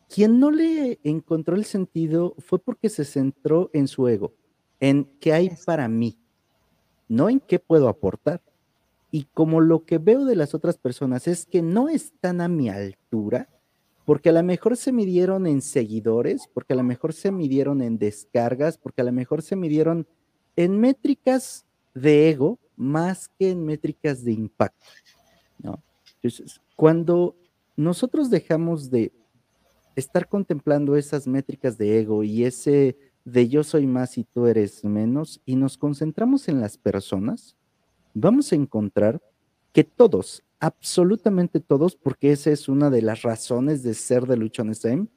[0.08, 4.34] Quien no le encontró el sentido fue porque se centró en su ego,
[4.80, 6.18] en qué hay para mí,
[7.08, 8.42] no en qué puedo aportar.
[9.12, 12.70] Y como lo que veo de las otras personas es que no están a mi
[12.70, 13.50] altura,
[14.06, 18.00] porque a lo mejor se midieron en seguidores, porque a lo mejor se midieron en
[18.00, 20.08] descargas, porque a lo mejor se midieron
[20.56, 24.86] en métricas de ego más que en métricas de impacto.
[26.22, 27.36] Entonces, cuando
[27.76, 29.12] nosotros dejamos de
[29.96, 34.84] estar contemplando esas métricas de ego y ese de yo soy más y tú eres
[34.84, 37.58] menos y nos concentramos en las personas,
[38.14, 39.22] vamos a encontrar
[39.74, 44.70] que todos, absolutamente todos, porque esa es una de las razones de ser de Luchon
[44.70, 45.08] SM,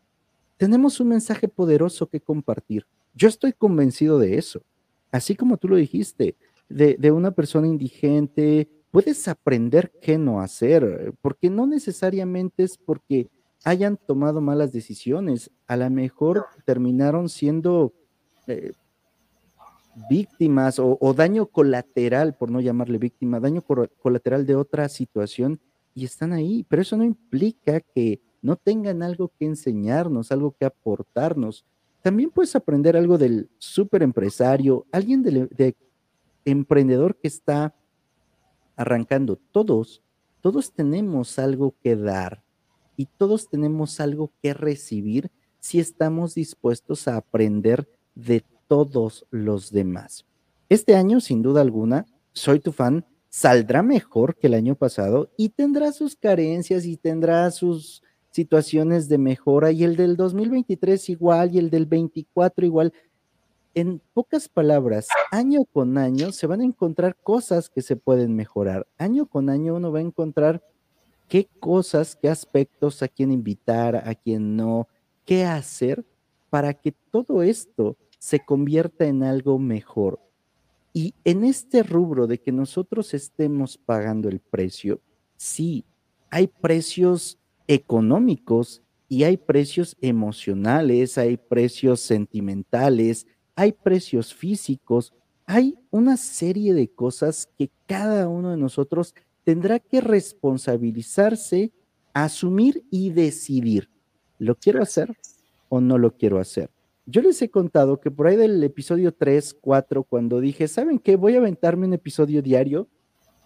[0.56, 2.86] tenemos un mensaje poderoso que compartir.
[3.14, 4.62] Yo estoy convencido de eso.
[5.10, 6.36] Así como tú lo dijiste,
[6.72, 13.28] de, una persona indigente, puedes aprender qué no hacer, porque no necesariamente es porque
[13.64, 17.92] hayan tomado malas decisiones, a lo mejor terminaron siendo
[18.46, 18.72] eh,
[20.10, 25.60] víctimas o, daño colateral, por no llamarle víctima, daño colateral de otra situación
[25.94, 30.64] y están ahí, pero eso no implica que no tengan algo que enseñarnos, algo que
[30.64, 31.64] aportarnos.
[32.02, 35.76] También puedes aprender algo del super empresario, alguien de, de
[36.44, 37.74] emprendedor que está
[38.76, 40.02] arrancando, todos,
[40.40, 42.42] todos tenemos algo que dar
[42.96, 45.30] y todos tenemos algo que recibir
[45.60, 50.26] si estamos dispuestos a aprender de todos los demás.
[50.68, 55.50] Este año, sin duda alguna, soy tu fan, saldrá mejor que el año pasado y
[55.50, 61.58] tendrá sus carencias y tendrá sus situaciones de mejora y el del 2023 igual y
[61.58, 62.92] el del 24 igual,
[63.74, 68.86] en pocas palabras, año con año se van a encontrar cosas que se pueden mejorar.
[68.98, 70.62] Año con año uno va a encontrar
[71.28, 74.88] qué cosas, qué aspectos, a quién invitar, a quién no,
[75.24, 76.04] qué hacer
[76.50, 80.20] para que todo esto se convierta en algo mejor.
[80.92, 85.00] Y en este rubro de que nosotros estemos pagando el precio,
[85.36, 85.84] sí,
[86.30, 95.12] hay precios económicos y hay precios emocionales, hay precios sentimentales, hay precios físicos,
[95.46, 101.72] hay una serie de cosas que cada uno de nosotros tendrá que responsabilizarse,
[102.12, 103.90] asumir y decidir.
[104.38, 105.16] ¿Lo quiero hacer
[105.68, 106.70] o no lo quiero hacer?
[107.04, 111.16] Yo les he contado que por ahí del episodio 3, 4, cuando dije, ¿saben qué?
[111.16, 112.88] Voy a aventarme un episodio diario,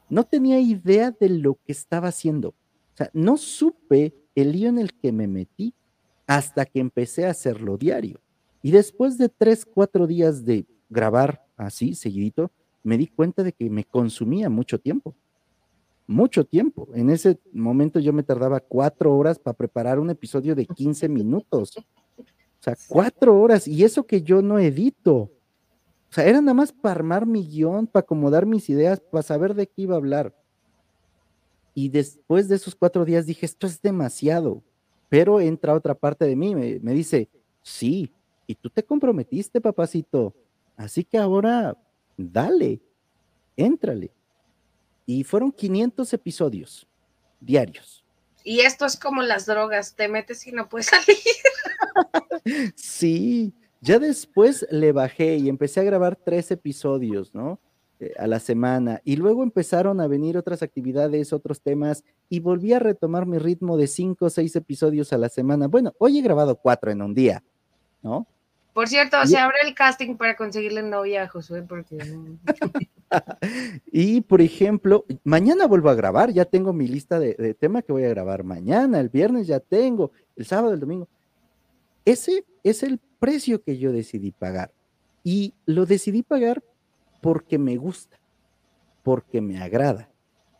[0.08, 2.50] no tenía idea de lo que estaba haciendo.
[2.50, 5.74] O sea, no supe el lío en el que me metí
[6.26, 8.20] hasta que empecé a hacerlo diario.
[8.66, 12.50] Y después de tres, cuatro días de grabar así, seguidito,
[12.82, 15.14] me di cuenta de que me consumía mucho tiempo.
[16.08, 16.88] Mucho tiempo.
[16.92, 21.76] En ese momento yo me tardaba cuatro horas para preparar un episodio de 15 minutos.
[21.78, 22.24] O
[22.58, 23.68] sea, cuatro horas.
[23.68, 25.14] Y eso que yo no edito.
[25.14, 25.30] O
[26.10, 29.68] sea, era nada más para armar mi guion, para acomodar mis ideas, para saber de
[29.68, 30.34] qué iba a hablar.
[31.72, 34.64] Y después de esos cuatro días dije, esto es demasiado.
[35.08, 37.28] Pero entra otra parte de mí, me, me dice,
[37.62, 38.12] sí,
[38.46, 40.34] y tú te comprometiste, papacito.
[40.76, 41.76] Así que ahora,
[42.16, 42.80] dale,
[43.56, 44.12] éntrale.
[45.04, 46.86] Y fueron 500 episodios
[47.40, 48.04] diarios.
[48.44, 51.16] Y esto es como las drogas, te metes y no puedes salir.
[52.76, 57.60] sí, ya después le bajé y empecé a grabar tres episodios, ¿no?
[57.98, 59.00] Eh, a la semana.
[59.04, 63.76] Y luego empezaron a venir otras actividades, otros temas, y volví a retomar mi ritmo
[63.76, 65.66] de cinco o seis episodios a la semana.
[65.66, 67.42] Bueno, hoy he grabado cuatro en un día,
[68.02, 68.26] ¿no?
[68.76, 71.96] Por cierto, se abre el casting para conseguirle novia a Josué, porque
[73.90, 77.92] y por ejemplo, mañana vuelvo a grabar, ya tengo mi lista de, de tema que
[77.92, 81.08] voy a grabar mañana, el viernes ya tengo, el sábado, el domingo.
[82.04, 84.70] Ese es el precio que yo decidí pagar.
[85.24, 86.62] Y lo decidí pagar
[87.22, 88.18] porque me gusta,
[89.02, 90.10] porque me agrada.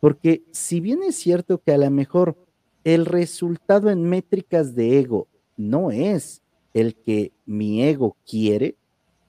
[0.01, 2.35] Porque si bien es cierto que a lo mejor
[2.83, 6.41] el resultado en métricas de ego no es
[6.79, 8.77] el que mi ego quiere,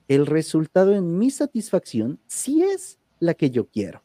[0.09, 4.03] el resultado en mi satisfacción sí es la que yo quiero.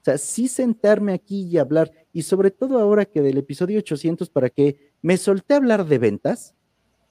[0.00, 4.30] O sea, sí sentarme aquí y hablar, y sobre todo ahora que del episodio 800
[4.30, 6.54] para que me solté a hablar de ventas,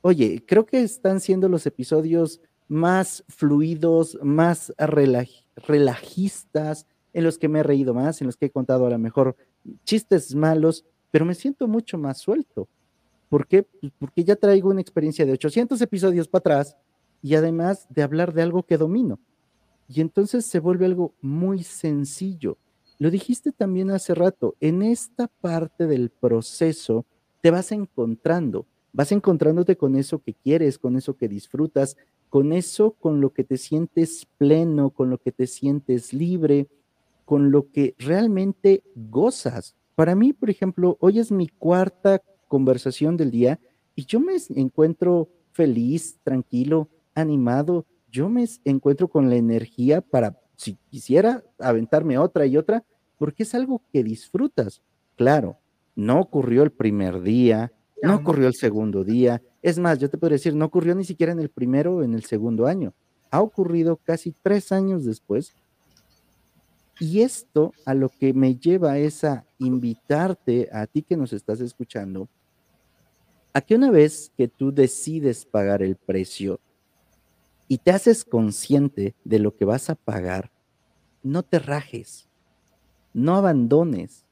[0.01, 7.59] oye, creo que están siendo los episodios más fluidos, más relajistas, en los que me
[7.59, 9.35] he reído más, en los que he contado a lo mejor
[9.85, 12.67] chistes malos, pero me siento mucho más suelto.
[13.29, 13.63] ¿Por qué?
[13.63, 16.77] Pues porque ya traigo una experiencia de 800 episodios para atrás
[17.21, 19.19] y además de hablar de algo que domino.
[19.89, 22.57] Y entonces se vuelve algo muy sencillo.
[22.99, 27.05] Lo dijiste también hace rato, en esta parte del proceso
[27.41, 31.95] te vas encontrando, vas encontrándote con eso que quieres, con eso que disfrutas,
[32.29, 36.67] con eso con lo que te sientes pleno, con lo que te sientes libre,
[37.25, 39.75] con lo que realmente gozas.
[39.95, 43.59] Para mí, por ejemplo, hoy es mi cuarta conversación del día
[43.95, 50.77] y yo me encuentro feliz, tranquilo, animado, yo me encuentro con la energía para, si
[50.89, 52.83] quisiera, aventarme otra y otra,
[53.17, 54.81] porque es algo que disfrutas.
[55.15, 55.57] Claro,
[55.95, 57.73] no ocurrió el primer día,
[58.03, 61.33] no ocurrió el segundo día, es más, yo te puedo decir, no ocurrió ni siquiera
[61.33, 62.93] en el primero o en el segundo año.
[63.31, 65.53] Ha ocurrido casi tres años después.
[66.99, 71.59] Y esto a lo que me lleva es a invitarte a ti que nos estás
[71.59, 72.29] escuchando,
[73.57, 76.59] a que una vez que tú decides pagar el precio
[77.67, 80.51] y te haces consciente de lo que vas a pagar,
[81.23, 82.29] no te rajes,
[83.15, 84.27] no abandones.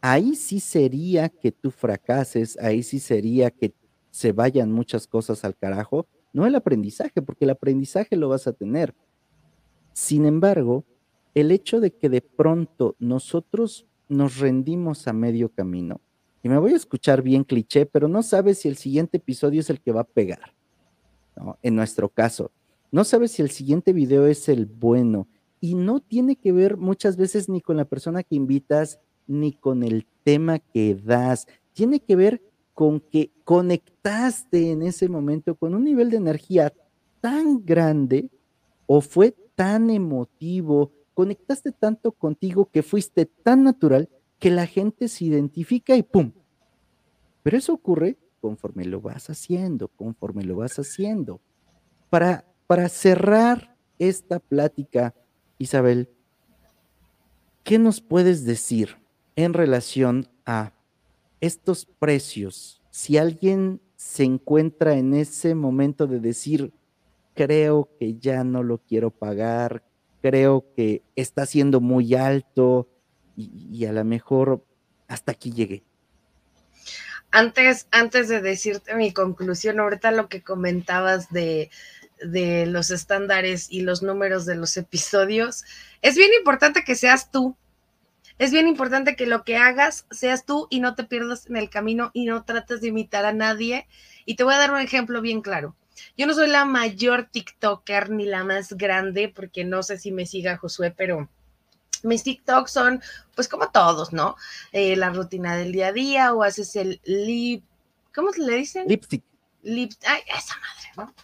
[0.00, 3.74] Ahí sí sería que tú fracases, ahí sí sería que
[4.10, 8.54] se vayan muchas cosas al carajo, no el aprendizaje, porque el aprendizaje lo vas a
[8.54, 8.94] tener.
[9.92, 10.86] Sin embargo,
[11.34, 16.00] el hecho de que de pronto nosotros nos rendimos a medio camino,
[16.44, 19.70] y me voy a escuchar bien cliché, pero no sabes si el siguiente episodio es
[19.70, 20.54] el que va a pegar,
[21.62, 22.52] en nuestro caso.
[22.92, 25.26] No sabes si el siguiente video es el bueno,
[25.58, 29.82] y no tiene que ver muchas veces ni con la persona que invitas, ni con
[29.82, 32.42] el tema que das, tiene que ver
[32.74, 36.74] con que conectaste en ese momento con un nivel de energía
[37.22, 38.28] tan grande
[38.84, 44.10] o fue tan emotivo, conectaste tanto contigo que fuiste tan natural
[44.44, 46.30] que la gente se identifica y ¡pum!
[47.42, 51.40] Pero eso ocurre conforme lo vas haciendo, conforme lo vas haciendo.
[52.10, 55.14] Para, para cerrar esta plática,
[55.56, 56.10] Isabel,
[57.62, 58.98] ¿qué nos puedes decir
[59.34, 60.74] en relación a
[61.40, 66.74] estos precios, si alguien se encuentra en ese momento de decir,
[67.32, 69.82] creo que ya no lo quiero pagar,
[70.20, 72.90] creo que está siendo muy alto
[73.36, 74.64] y, a lo mejor
[75.08, 75.82] hasta aquí llegué.
[77.30, 81.70] Antes, antes de decirte mi conclusión, ahorita lo que comentabas de,
[82.22, 85.64] de los estándares y los números de los episodios,
[86.00, 87.56] es bien importante que seas tú.
[88.38, 91.70] Es bien importante que lo que hagas seas tú y no te pierdas en el
[91.70, 93.86] camino y no trates de imitar a nadie.
[94.26, 95.76] Y te voy a dar un ejemplo bien claro.
[96.16, 100.26] Yo no soy la mayor TikToker ni la más grande, porque no sé si me
[100.26, 101.28] siga Josué, pero
[102.04, 103.02] mis TikToks son,
[103.34, 104.36] pues como todos, ¿no?
[104.72, 107.64] Eh, la rutina del día a día o haces el lip,
[108.14, 108.86] ¿cómo se le dicen?
[108.86, 109.24] Lipstick.
[109.62, 111.14] Lip, ay, esa madre, ¿no?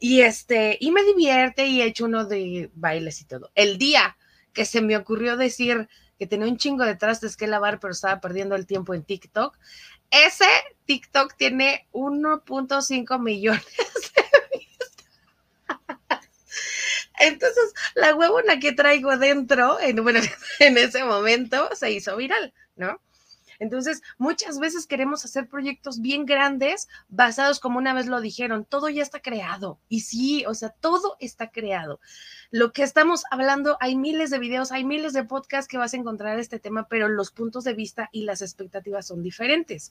[0.00, 3.50] Y este, y me divierte y he hecho uno de bailes y todo.
[3.54, 4.16] El día
[4.52, 5.88] que se me ocurrió decir
[6.18, 9.56] que tenía un chingo de trastes que lavar, pero estaba perdiendo el tiempo en TikTok,
[10.10, 10.46] ese
[10.86, 13.64] TikTok tiene 1.5 millones
[14.16, 14.27] de.
[17.20, 20.20] Entonces, la huevona que traigo dentro, en, bueno,
[20.60, 23.00] en ese momento se hizo viral, ¿no?
[23.58, 28.88] Entonces, muchas veces queremos hacer proyectos bien grandes basados, como una vez lo dijeron, todo
[28.88, 29.80] ya está creado.
[29.88, 32.00] Y sí, o sea, todo está creado.
[32.50, 35.96] Lo que estamos hablando, hay miles de videos, hay miles de podcasts que vas a
[35.96, 39.90] encontrar este tema, pero los puntos de vista y las expectativas son diferentes.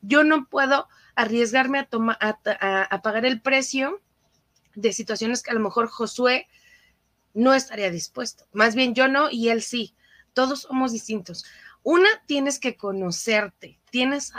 [0.00, 1.88] Yo no puedo arriesgarme a,
[2.20, 4.00] a, a pagar el precio
[4.74, 6.48] de situaciones que a lo mejor Josué
[7.34, 8.46] no estaría dispuesto.
[8.52, 9.94] Más bien yo no y él sí.
[10.32, 11.44] Todos somos distintos.
[11.82, 14.32] Una, tienes que conocerte, tienes,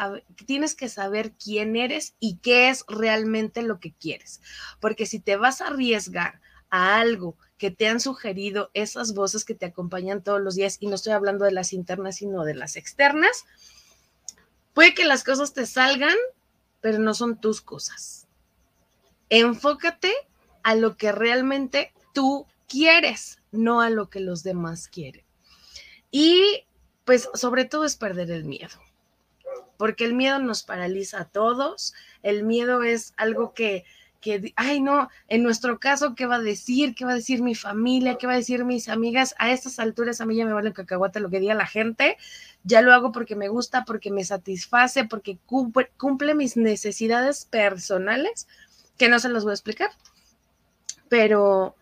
[0.45, 4.41] tienes que saber quién eres y qué es realmente lo que quieres.
[4.79, 6.39] Porque si te vas a arriesgar
[6.69, 10.87] a algo que te han sugerido esas voces que te acompañan todos los días, y
[10.87, 13.45] no estoy hablando de las internas, sino de las externas,
[14.73, 16.15] puede que las cosas te salgan,
[16.81, 18.27] pero no son tus cosas.
[19.29, 20.13] Enfócate
[20.63, 25.23] a lo que realmente tú quieres, no a lo que los demás quieren.
[26.09, 26.65] Y
[27.05, 28.79] pues sobre todo es perder el miedo,
[29.77, 31.93] porque el miedo nos paraliza a todos,
[32.23, 33.85] el miedo es algo que,
[34.21, 36.95] que, ay no, en nuestro caso, ¿qué va a decir?
[36.95, 38.17] ¿Qué va a decir mi familia?
[38.17, 39.35] ¿Qué va a decir mis amigas?
[39.37, 42.17] A estas alturas a mí ya me vale el cacahuate lo que diga la gente,
[42.63, 48.47] ya lo hago porque me gusta, porque me satisface, porque cumple, cumple mis necesidades personales,
[48.97, 49.91] que no se los voy a explicar,
[51.07, 51.75] pero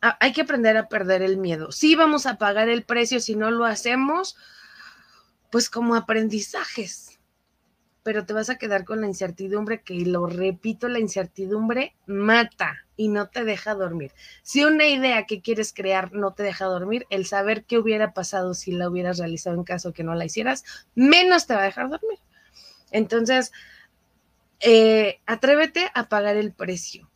[0.00, 1.72] hay que aprender a perder el miedo.
[1.72, 4.36] Sí vamos a pagar el precio si no lo hacemos,
[5.50, 7.18] pues como aprendizajes,
[8.02, 13.08] pero te vas a quedar con la incertidumbre que, lo repito, la incertidumbre mata y
[13.08, 14.12] no te deja dormir.
[14.42, 18.54] Si una idea que quieres crear no te deja dormir, el saber qué hubiera pasado
[18.54, 21.90] si la hubieras realizado en caso que no la hicieras, menos te va a dejar
[21.90, 22.18] dormir.
[22.90, 23.52] Entonces,
[24.60, 27.10] eh, atrévete a pagar el precio.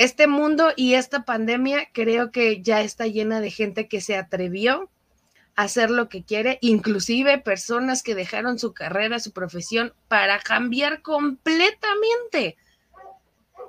[0.00, 4.88] Este mundo y esta pandemia creo que ya está llena de gente que se atrevió
[5.56, 12.56] hacer lo que quiere, inclusive personas que dejaron su carrera, su profesión para cambiar completamente.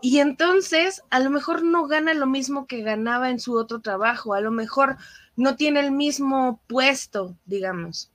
[0.01, 4.33] Y entonces a lo mejor no gana lo mismo que ganaba en su otro trabajo,
[4.33, 4.95] a lo mejor
[5.35, 8.09] no tiene el mismo puesto, digamos,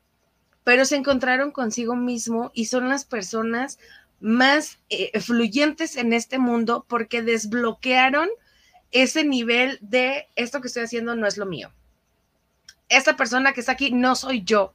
[0.64, 3.78] pero se encontraron consigo mismo y son las personas
[4.20, 8.28] más eh, fluyentes en este mundo porque desbloquearon
[8.92, 11.72] ese nivel de esto que estoy haciendo no es lo mío
[12.88, 14.74] esta persona que está aquí no soy yo.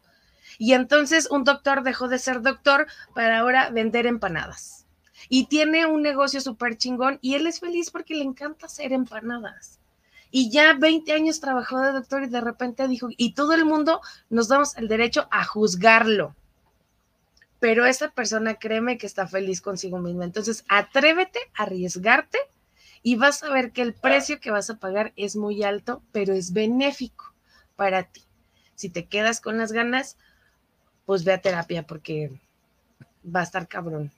[0.58, 4.86] Y entonces un doctor dejó de ser doctor para ahora vender empanadas.
[5.30, 9.80] Y tiene un negocio súper chingón y él es feliz porque le encanta hacer empanadas.
[10.30, 14.02] Y ya 20 años trabajó de doctor y de repente dijo, y todo el mundo
[14.30, 16.36] nos damos el derecho a juzgarlo.
[17.62, 20.26] Pero esa persona créeme que está feliz consigo misma.
[20.26, 22.40] Entonces, atrévete a arriesgarte
[23.04, 26.34] y vas a ver que el precio que vas a pagar es muy alto, pero
[26.34, 27.36] es benéfico
[27.76, 28.24] para ti.
[28.74, 30.18] Si te quedas con las ganas,
[31.06, 32.32] pues ve a terapia porque
[33.24, 34.12] va a estar cabrón.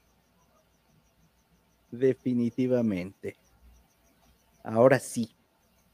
[1.91, 3.35] Definitivamente.
[4.63, 5.35] Ahora sí,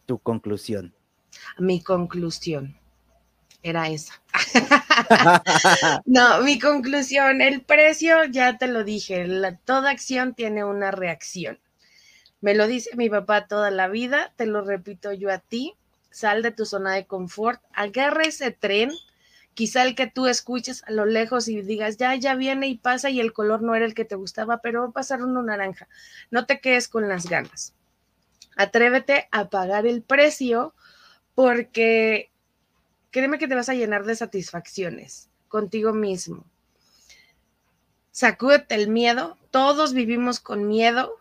[0.05, 0.93] tu conclusión.
[1.57, 2.77] Mi conclusión
[3.63, 4.21] era esa.
[6.05, 9.27] no, mi conclusión, el precio, ya te lo dije,
[9.65, 11.59] toda acción tiene una reacción.
[12.41, 15.75] Me lo dice mi papá toda la vida, te lo repito yo a ti,
[16.09, 18.91] sal de tu zona de confort, agarra ese tren,
[19.53, 23.09] quizá el que tú escuches a lo lejos y digas, ya, ya viene y pasa
[23.09, 25.87] y el color no era el que te gustaba, pero va a pasar uno naranja.
[26.31, 27.73] No te quedes con las ganas.
[28.55, 30.73] Atrévete a pagar el precio
[31.35, 32.31] porque
[33.11, 36.45] créeme que te vas a llenar de satisfacciones contigo mismo.
[38.11, 41.17] sacúdete el miedo, todos vivimos con miedo,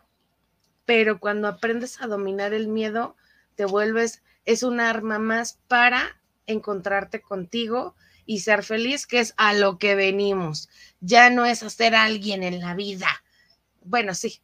[0.85, 3.17] pero cuando aprendes a dominar el miedo,
[3.55, 9.53] te vuelves, es un arma más para encontrarte contigo y ser feliz, que es a
[9.55, 10.69] lo que venimos.
[11.01, 13.09] Ya no es hacer alguien en la vida.
[13.83, 14.41] Bueno, sí,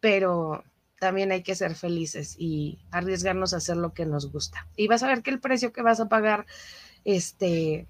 [0.00, 0.64] pero
[0.98, 4.66] también hay que ser felices y arriesgarnos a hacer lo que nos gusta.
[4.76, 6.46] Y vas a ver que el precio que vas a pagar,
[7.04, 7.86] este,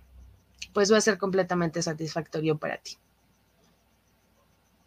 [0.72, 2.96] pues va a ser completamente satisfactorio para ti.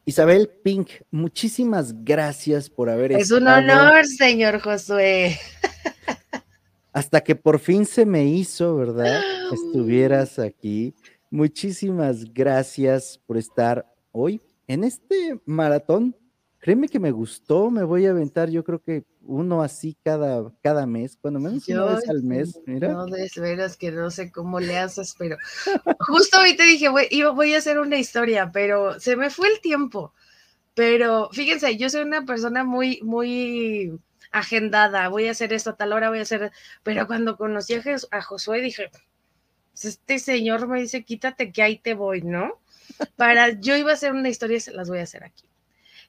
[0.06, 5.40] Isabel Pink, muchísimas gracias por haber Es un honor, señor Josué.
[6.94, 9.22] Hasta que por fin se me hizo, ¿verdad?
[9.54, 10.96] Estuvieras aquí.
[11.30, 16.16] Muchísimas gracias por estar hoy en este maratón
[16.62, 20.86] Créeme que me gustó, me voy a aventar, yo creo que uno así cada, cada
[20.86, 22.89] mes, cuando menos una vez al mes, mira.
[22.89, 25.38] No, de veras que no sé cómo le haces, pero
[25.99, 30.14] justo ahorita dije, voy, voy a hacer una historia, pero se me fue el tiempo.
[30.76, 33.99] Pero fíjense, yo soy una persona muy, muy
[34.32, 36.51] agendada, voy a hacer esto a tal hora, voy a hacer,
[36.84, 37.82] pero cuando conocí a,
[38.12, 38.91] a Josué dije,
[39.72, 42.62] pues este señor me dice, quítate que ahí te voy, ¿no?
[43.16, 45.51] Para, yo iba a hacer una historia y se las voy a hacer aquí.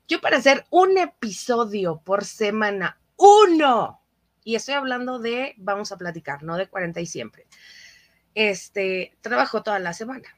[0.09, 4.01] Yo para hacer un episodio por semana, uno,
[4.45, 7.47] y estoy hablando de, vamos a platicar, no de 40 y siempre,
[8.35, 10.29] este, trabajo toda la semana.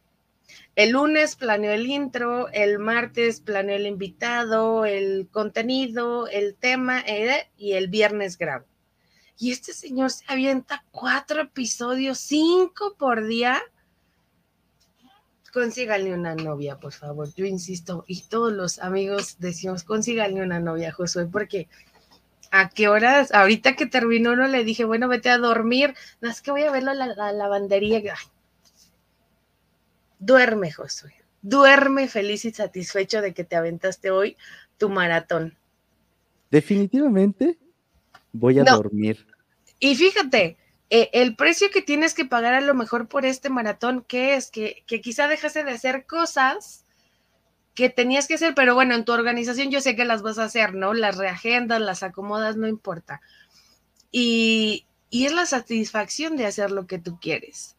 [0.76, 7.50] El lunes planeo el intro, el martes planeo el invitado, el contenido, el tema eh,
[7.56, 8.66] y el viernes grabo.
[9.38, 13.62] Y este señor se avienta cuatro episodios, cinco por día
[15.54, 17.32] consíganle una novia, por favor.
[17.36, 21.68] Yo insisto, y todos los amigos decimos, consíganle una novia, Josué, porque
[22.50, 26.42] a qué horas, ahorita que terminó, no le dije, bueno, vete a dormir, no es
[26.42, 28.16] que voy a verlo a la, lavandería.
[30.18, 34.36] Duerme, Josué, duerme feliz y satisfecho de que te aventaste hoy
[34.76, 35.56] tu maratón.
[36.50, 37.58] Definitivamente
[38.32, 39.24] voy a dormir.
[39.78, 40.56] Y fíjate,
[40.90, 44.50] eh, el precio que tienes que pagar a lo mejor por este maratón, ¿qué es?
[44.50, 46.84] Que, que quizá dejaste de hacer cosas
[47.74, 50.44] que tenías que hacer, pero bueno, en tu organización yo sé que las vas a
[50.44, 50.94] hacer, ¿no?
[50.94, 53.20] Las reagendas, las acomodas, no importa.
[54.12, 57.76] Y, y es la satisfacción de hacer lo que tú quieres,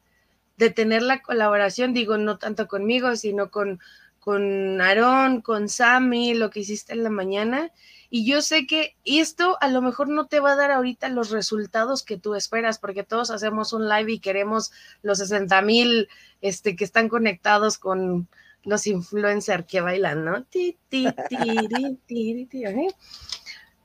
[0.57, 3.79] de tener la colaboración, digo, no tanto conmigo, sino con,
[4.19, 7.71] con Aarón, con Sammy, lo que hiciste en la mañana,
[8.09, 11.31] y yo sé que esto a lo mejor no te va a dar ahorita los
[11.31, 16.07] resultados que tú esperas, porque todos hacemos un live y queremos los 60 mil
[16.41, 18.27] este, que están conectados con
[18.63, 20.45] los influencers que bailan, ¿no?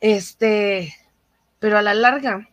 [0.00, 0.94] Este,
[1.58, 2.48] pero a la larga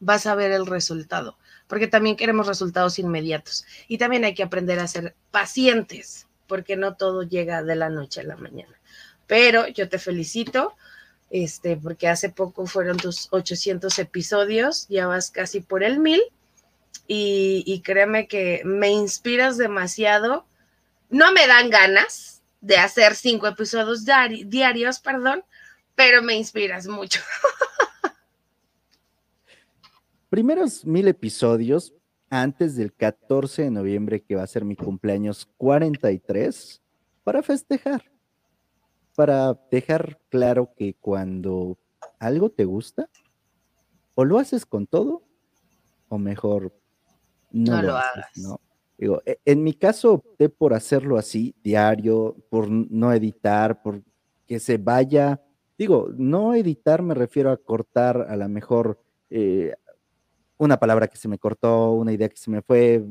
[0.00, 3.64] vas a ver el resultado, porque también queremos resultados inmediatos.
[3.88, 8.20] Y también hay que aprender a ser pacientes, porque no todo llega de la noche
[8.20, 8.76] a la mañana
[9.26, 10.74] pero yo te felicito,
[11.30, 16.22] este, porque hace poco fueron tus 800 episodios, ya vas casi por el mil,
[17.08, 20.44] y, créeme que me inspiras demasiado.
[21.08, 25.44] No me dan ganas de hacer cinco episodios diarios, perdón,
[25.94, 27.20] pero me inspiras mucho.
[30.30, 31.94] Primeros mil episodios
[32.28, 36.82] antes del 14 de noviembre, que va a ser mi cumpleaños 43,
[37.22, 38.15] para festejar
[39.16, 41.78] para dejar claro que cuando
[42.20, 43.08] algo te gusta,
[44.14, 45.22] o lo haces con todo,
[46.08, 46.72] o mejor
[47.50, 48.30] no, lo, hagas.
[48.36, 48.60] ¿no?
[48.98, 54.02] Digo, e, en mi caso opté por hacerlo así, diario, por no editar, por
[54.46, 55.42] que se vaya.
[55.76, 59.74] Digo, no editar me refiero a cortar a lo mejor eh,
[60.58, 63.04] una palabra que se me cortó, una idea que se me fue.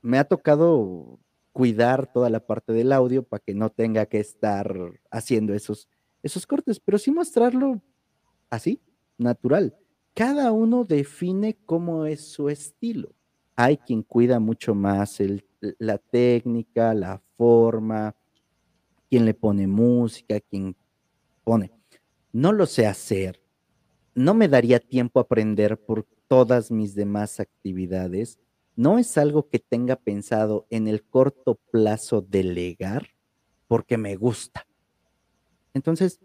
[0.00, 1.18] Me ha tocado
[1.52, 4.74] cuidar toda la parte del audio para que no tenga que estar
[5.10, 5.88] haciendo esos,
[6.22, 7.80] esos cortes, pero sí mostrarlo
[8.50, 8.80] así,
[9.18, 9.76] natural.
[10.14, 13.14] Cada uno define cómo es su estilo.
[13.54, 15.44] Hay quien cuida mucho más el,
[15.78, 18.14] la técnica, la forma,
[19.08, 20.74] quien le pone música, quien
[21.44, 21.70] pone.
[22.32, 23.42] No lo sé hacer.
[24.14, 28.38] No me daría tiempo a aprender por todas mis demás actividades
[28.76, 33.08] no es algo que tenga pensado en el corto plazo delegar
[33.68, 34.66] porque me gusta.
[35.74, 36.20] Entonces,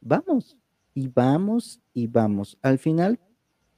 [0.00, 0.56] vamos
[0.94, 2.58] y vamos y vamos.
[2.62, 3.20] Al final,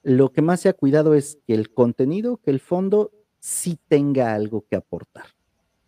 [0.03, 4.35] lo que más se ha cuidado es que el contenido, que el fondo sí tenga
[4.35, 5.27] algo que aportar,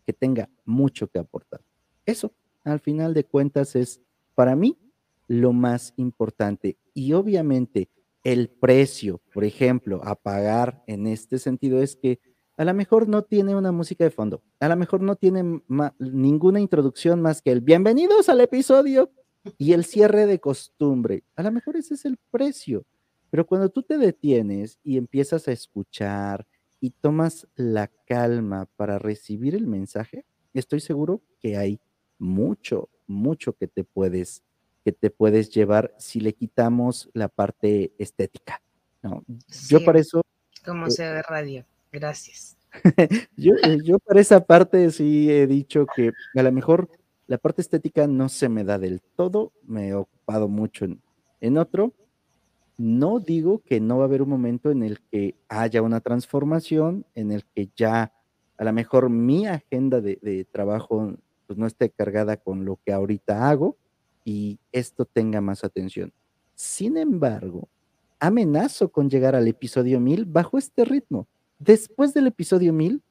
[0.07, 1.61] que tenga mucho que aportar.
[2.05, 2.33] Eso,
[2.65, 4.01] al final de cuentas, es
[4.35, 4.79] para mí
[5.27, 6.77] lo más importante.
[6.93, 7.89] Y obviamente,
[8.25, 12.21] el precio, por ejemplo, a pagar en este sentido es que
[12.57, 15.61] A lo mejor no tiene una música de fondo, a lo mejor no tiene
[15.99, 19.11] ninguna introducción más que el bienvenidos al episodio
[19.59, 21.25] y el cierre de costumbre.
[21.35, 22.85] A lo mejor ese es el precio.
[23.31, 26.47] Pero cuando tú te detienes y empiezas a escuchar
[26.81, 31.81] y tomas la calma para recibir el mensaje, estoy seguro que hay
[32.19, 34.45] mucho, mucho que te puedes,
[34.85, 38.61] que te puedes llevar si le quitamos la parte estética.
[39.03, 39.25] ¿no?
[39.69, 40.23] Yo para eso.
[40.65, 41.65] Como eh se ve radio.
[41.91, 42.57] Gracias.
[43.37, 46.91] yo, eh, yo para esa parte sí he dicho que a lo mejor
[47.27, 51.01] la parte estética no se me da del todo, me he ocupado mucho en,
[51.41, 51.93] en otro.
[52.77, 57.07] No digo que no va a haber un momento en el que haya una transformación,
[57.15, 58.13] en el que ya
[58.59, 61.15] a lo mejor mi agenda de, de trabajo
[61.47, 63.77] pues no esté cargada con lo que ahorita hago
[64.25, 66.13] y esto tenga más atención.
[66.55, 67.69] Sin embargo,
[68.19, 71.29] amenazo con llegar al episodio 1000 bajo este ritmo
[71.59, 73.03] después del episodio 1000,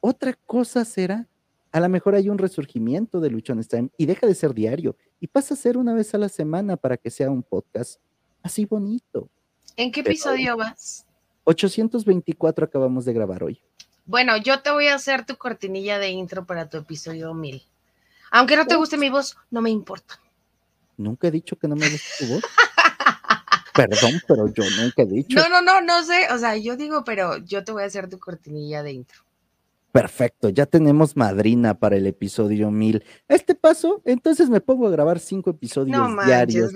[0.00, 1.28] otra cosa será.
[1.72, 5.26] A lo mejor hay un resurgimiento de Luchones Time y deja de ser diario y
[5.26, 8.00] pasa a ser una vez a la semana para que sea un podcast
[8.42, 9.28] así bonito.
[9.76, 11.06] ¿En qué episodio vas?
[11.44, 13.60] 824 acabamos de grabar hoy.
[14.06, 17.62] Bueno, yo te voy a hacer tu cortinilla de intro para tu episodio 1000.
[18.30, 20.20] Aunque no te guste mi voz, no me importa.
[20.96, 22.42] Nunca he dicho que no me guste tu voz.
[23.74, 25.36] Perdón, pero yo nunca he dicho.
[25.36, 26.28] No, no, no, no sé.
[26.32, 29.24] O sea, yo digo, pero yo te voy a hacer tu cortinilla de intro.
[29.94, 33.04] Perfecto, ya tenemos madrina para el episodio 1000.
[33.28, 35.96] este paso, entonces me pongo a grabar cinco episodios
[36.26, 36.72] diarios.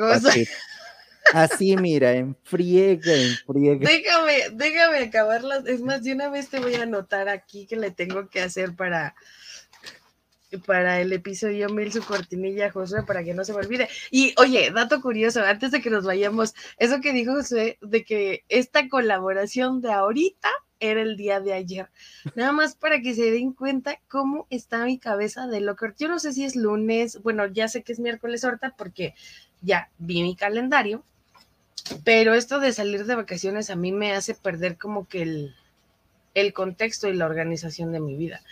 [1.35, 3.89] Así, mira, en friega, en friega.
[3.89, 5.67] Déjame, déjame acabarlas.
[5.67, 8.77] Es más, de una vez te voy a anotar aquí que le tengo que hacer
[8.77, 9.17] para,
[10.67, 13.89] para el episodio mil su cortinilla, Josué, para que no se me olvide.
[14.11, 18.45] Y oye, dato curioso, antes de que nos vayamos, eso que dijo Josué, de que
[18.49, 20.49] esta colaboración de ahorita
[20.81, 21.91] era el día de ayer.
[22.35, 25.95] Nada más para que se den cuenta cómo está mi cabeza de locker.
[25.99, 29.15] Yo no sé si es lunes, bueno, ya sé que es miércoles ahorita porque
[29.61, 31.05] ya vi mi calendario,
[32.05, 35.55] pero esto de salir de vacaciones a mí me hace perder como que el,
[36.41, 38.43] el contexto y la organización de mi vida.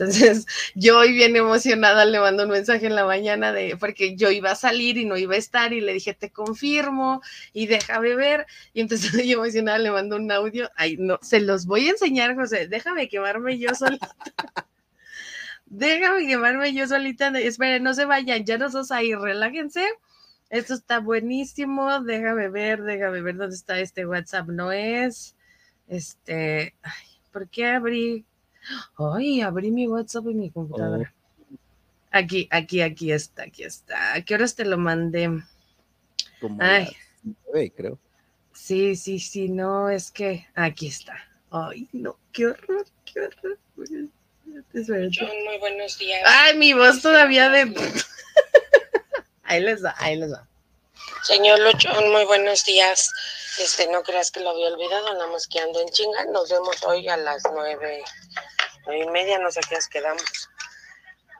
[0.00, 4.30] Entonces, yo hoy bien emocionada le mando un mensaje en la mañana de, porque yo
[4.30, 7.20] iba a salir y no iba a estar y le dije, te confirmo
[7.52, 8.46] y déjame ver.
[8.72, 10.70] Y entonces yo emocionada le mando un audio.
[10.76, 12.66] Ay, no, se los voy a enseñar, José.
[12.68, 14.14] Déjame quemarme yo solita.
[15.66, 17.28] déjame quemarme yo solita.
[17.38, 19.86] Esperen, no se vayan, ya nos vamos a ir, relájense.
[20.48, 22.00] Esto está buenísimo.
[22.00, 24.48] Déjame ver, déjame ver dónde está este WhatsApp.
[24.48, 25.36] No es.
[25.88, 26.74] Este.
[27.32, 28.24] ¿Por qué abrí?
[28.96, 31.12] Ay, abrí mi WhatsApp en mi computadora.
[31.14, 31.56] Oh.
[32.12, 34.14] Aquí, aquí, aquí está, aquí está.
[34.14, 35.30] ¿A qué horas te lo mandé?
[36.40, 36.90] Como Ay.
[37.76, 37.98] creo.
[38.52, 41.16] Sí, sí, sí, no, es que aquí está.
[41.50, 43.58] Ay, no, qué horror, qué horror.
[44.72, 46.22] John, muy buenos días.
[46.26, 47.72] Ay, mi voz todavía de.
[49.44, 50.49] ahí les va, ahí les va.
[51.22, 53.10] Señor Luchón, muy buenos días.
[53.58, 56.24] Este, no creas que lo había olvidado, nada más que ando en chinga.
[56.26, 58.02] Nos vemos hoy a las nueve,
[58.86, 60.48] nueve y media, no sé qué quedamos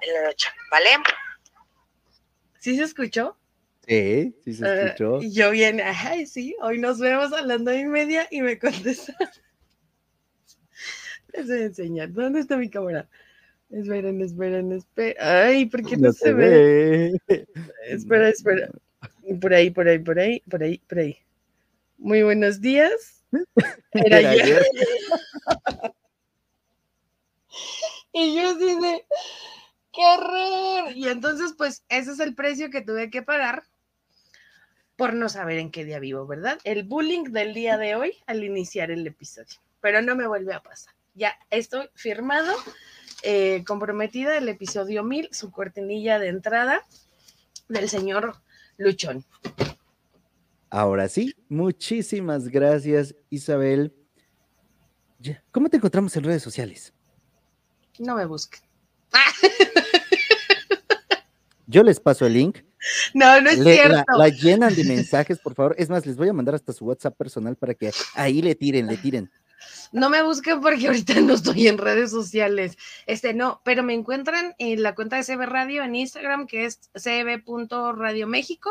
[0.03, 0.91] en la noche, ¿vale?
[2.59, 3.37] ¿Sí se escuchó?
[3.87, 5.23] Sí, sí se ah, escuchó.
[5.23, 8.59] y yo bien, ay, sí, hoy nos vemos a las nueve y media y me
[8.61, 9.17] contestan.
[11.33, 12.13] Les voy a enseñar.
[12.13, 13.09] ¿Dónde está mi cámara?
[13.71, 15.17] Esperen, esperen, esperen.
[15.21, 17.13] Ay, ¿por qué no, se ve?
[17.89, 18.69] Espera, espera.
[19.41, 21.19] Por ahí, por ahí, por ahí, por ahí, por ahí.
[21.99, 23.25] Muy buenos días.
[23.93, 24.65] Era ayer.
[28.13, 29.07] y yo dije,
[29.93, 30.93] qué horror.
[30.97, 33.65] Y entonces, pues, ese es el precio que tuve que pagar
[34.97, 36.59] por no saber en qué día vivo, ¿verdad?
[36.65, 39.59] El bullying del día de hoy al iniciar el episodio.
[39.81, 40.95] Pero no me vuelve a pasar.
[41.15, 42.55] Ya estoy firmado,
[43.23, 46.87] eh, comprometida el episodio 1000, su cortinilla de entrada
[47.69, 48.37] del señor
[48.81, 49.25] Luchón.
[50.71, 53.95] Ahora sí, muchísimas gracias, Isabel.
[55.53, 56.95] ¿Cómo te encontramos en redes sociales?
[57.99, 58.61] No me busquen.
[61.67, 62.59] Yo les paso el link.
[63.13, 64.03] No, no es cierto.
[64.17, 65.75] La, llenan de mensajes, por favor.
[65.77, 68.87] Es más, les voy a mandar hasta su WhatsApp personal para que ahí le tiren,
[68.87, 69.31] le tiren.
[69.93, 72.77] No me busquen porque ahorita no estoy en redes sociales.
[73.07, 76.81] Este no, pero me encuentran en la cuenta de CB Radio en Instagram, que es
[76.95, 78.71] cb.radioméxico.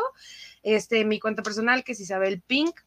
[0.62, 2.80] este, mi cuenta personal, que es Isabel Pink,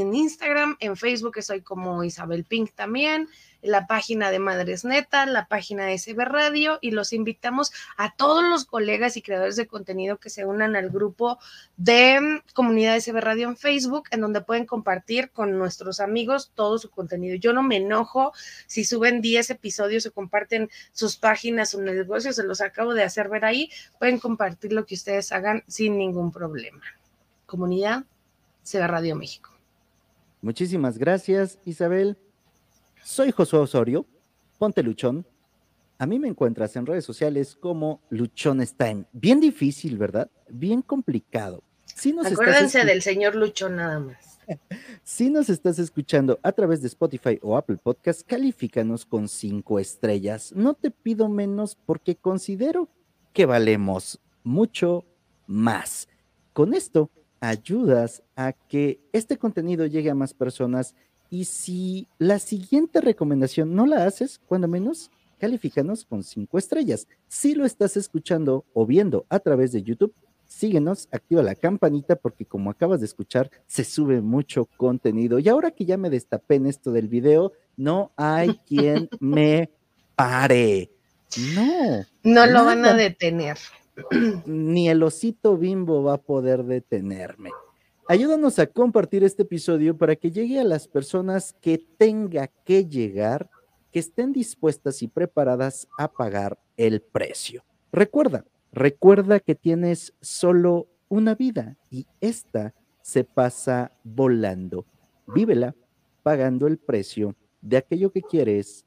[0.00, 3.28] en Instagram, en Facebook estoy como Isabel Pink también,
[3.64, 8.44] la página de Madres Neta, la página de SB Radio y los invitamos a todos
[8.44, 11.38] los colegas y creadores de contenido que se unan al grupo
[11.76, 16.90] de comunidad SB Radio en Facebook, en donde pueden compartir con nuestros amigos todo su
[16.90, 17.36] contenido.
[17.36, 18.32] Yo no me enojo
[18.66, 23.30] si suben 10 episodios o comparten sus páginas, su negocio, se los acabo de hacer
[23.30, 26.82] ver ahí, pueden compartir lo que ustedes hagan sin ningún problema.
[27.46, 28.04] Comunidad
[28.62, 29.53] SB Radio México.
[30.44, 32.18] Muchísimas gracias, Isabel.
[33.02, 34.04] Soy Josué Osorio,
[34.58, 35.26] ponte luchón.
[35.96, 39.06] A mí me encuentras en redes sociales como Luchón Time.
[39.14, 40.30] Bien difícil, ¿verdad?
[40.50, 41.62] Bien complicado.
[41.86, 44.38] Si nos Acuérdense del señor Luchón nada más.
[45.02, 50.52] si nos estás escuchando a través de Spotify o Apple Podcast, califícanos con cinco estrellas.
[50.54, 52.90] No te pido menos porque considero
[53.32, 55.06] que valemos mucho
[55.46, 56.06] más.
[56.52, 57.08] Con esto
[57.48, 60.94] ayudas a que este contenido llegue a más personas
[61.30, 67.08] y si la siguiente recomendación no la haces, cuando menos, califícanos con cinco estrellas.
[67.28, 70.14] Si lo estás escuchando o viendo a través de YouTube,
[70.46, 75.38] síguenos, activa la campanita porque como acabas de escuchar, se sube mucho contenido.
[75.38, 79.70] Y ahora que ya me destapé en esto del video, no hay quien me
[80.14, 80.90] pare.
[81.54, 82.04] No.
[82.22, 83.58] No lo van a detener.
[84.46, 87.50] Ni el osito bimbo va a poder detenerme.
[88.06, 93.48] Ayúdanos a compartir este episodio para que llegue a las personas que tenga que llegar,
[93.90, 97.64] que estén dispuestas y preparadas a pagar el precio.
[97.92, 104.84] Recuerda, recuerda que tienes solo una vida y esta se pasa volando.
[105.26, 105.74] Vívela
[106.22, 108.84] pagando el precio de aquello que quieres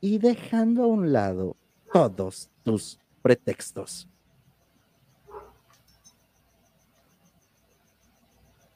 [0.00, 1.56] y dejando a un lado
[1.92, 4.08] todos tus pretextos.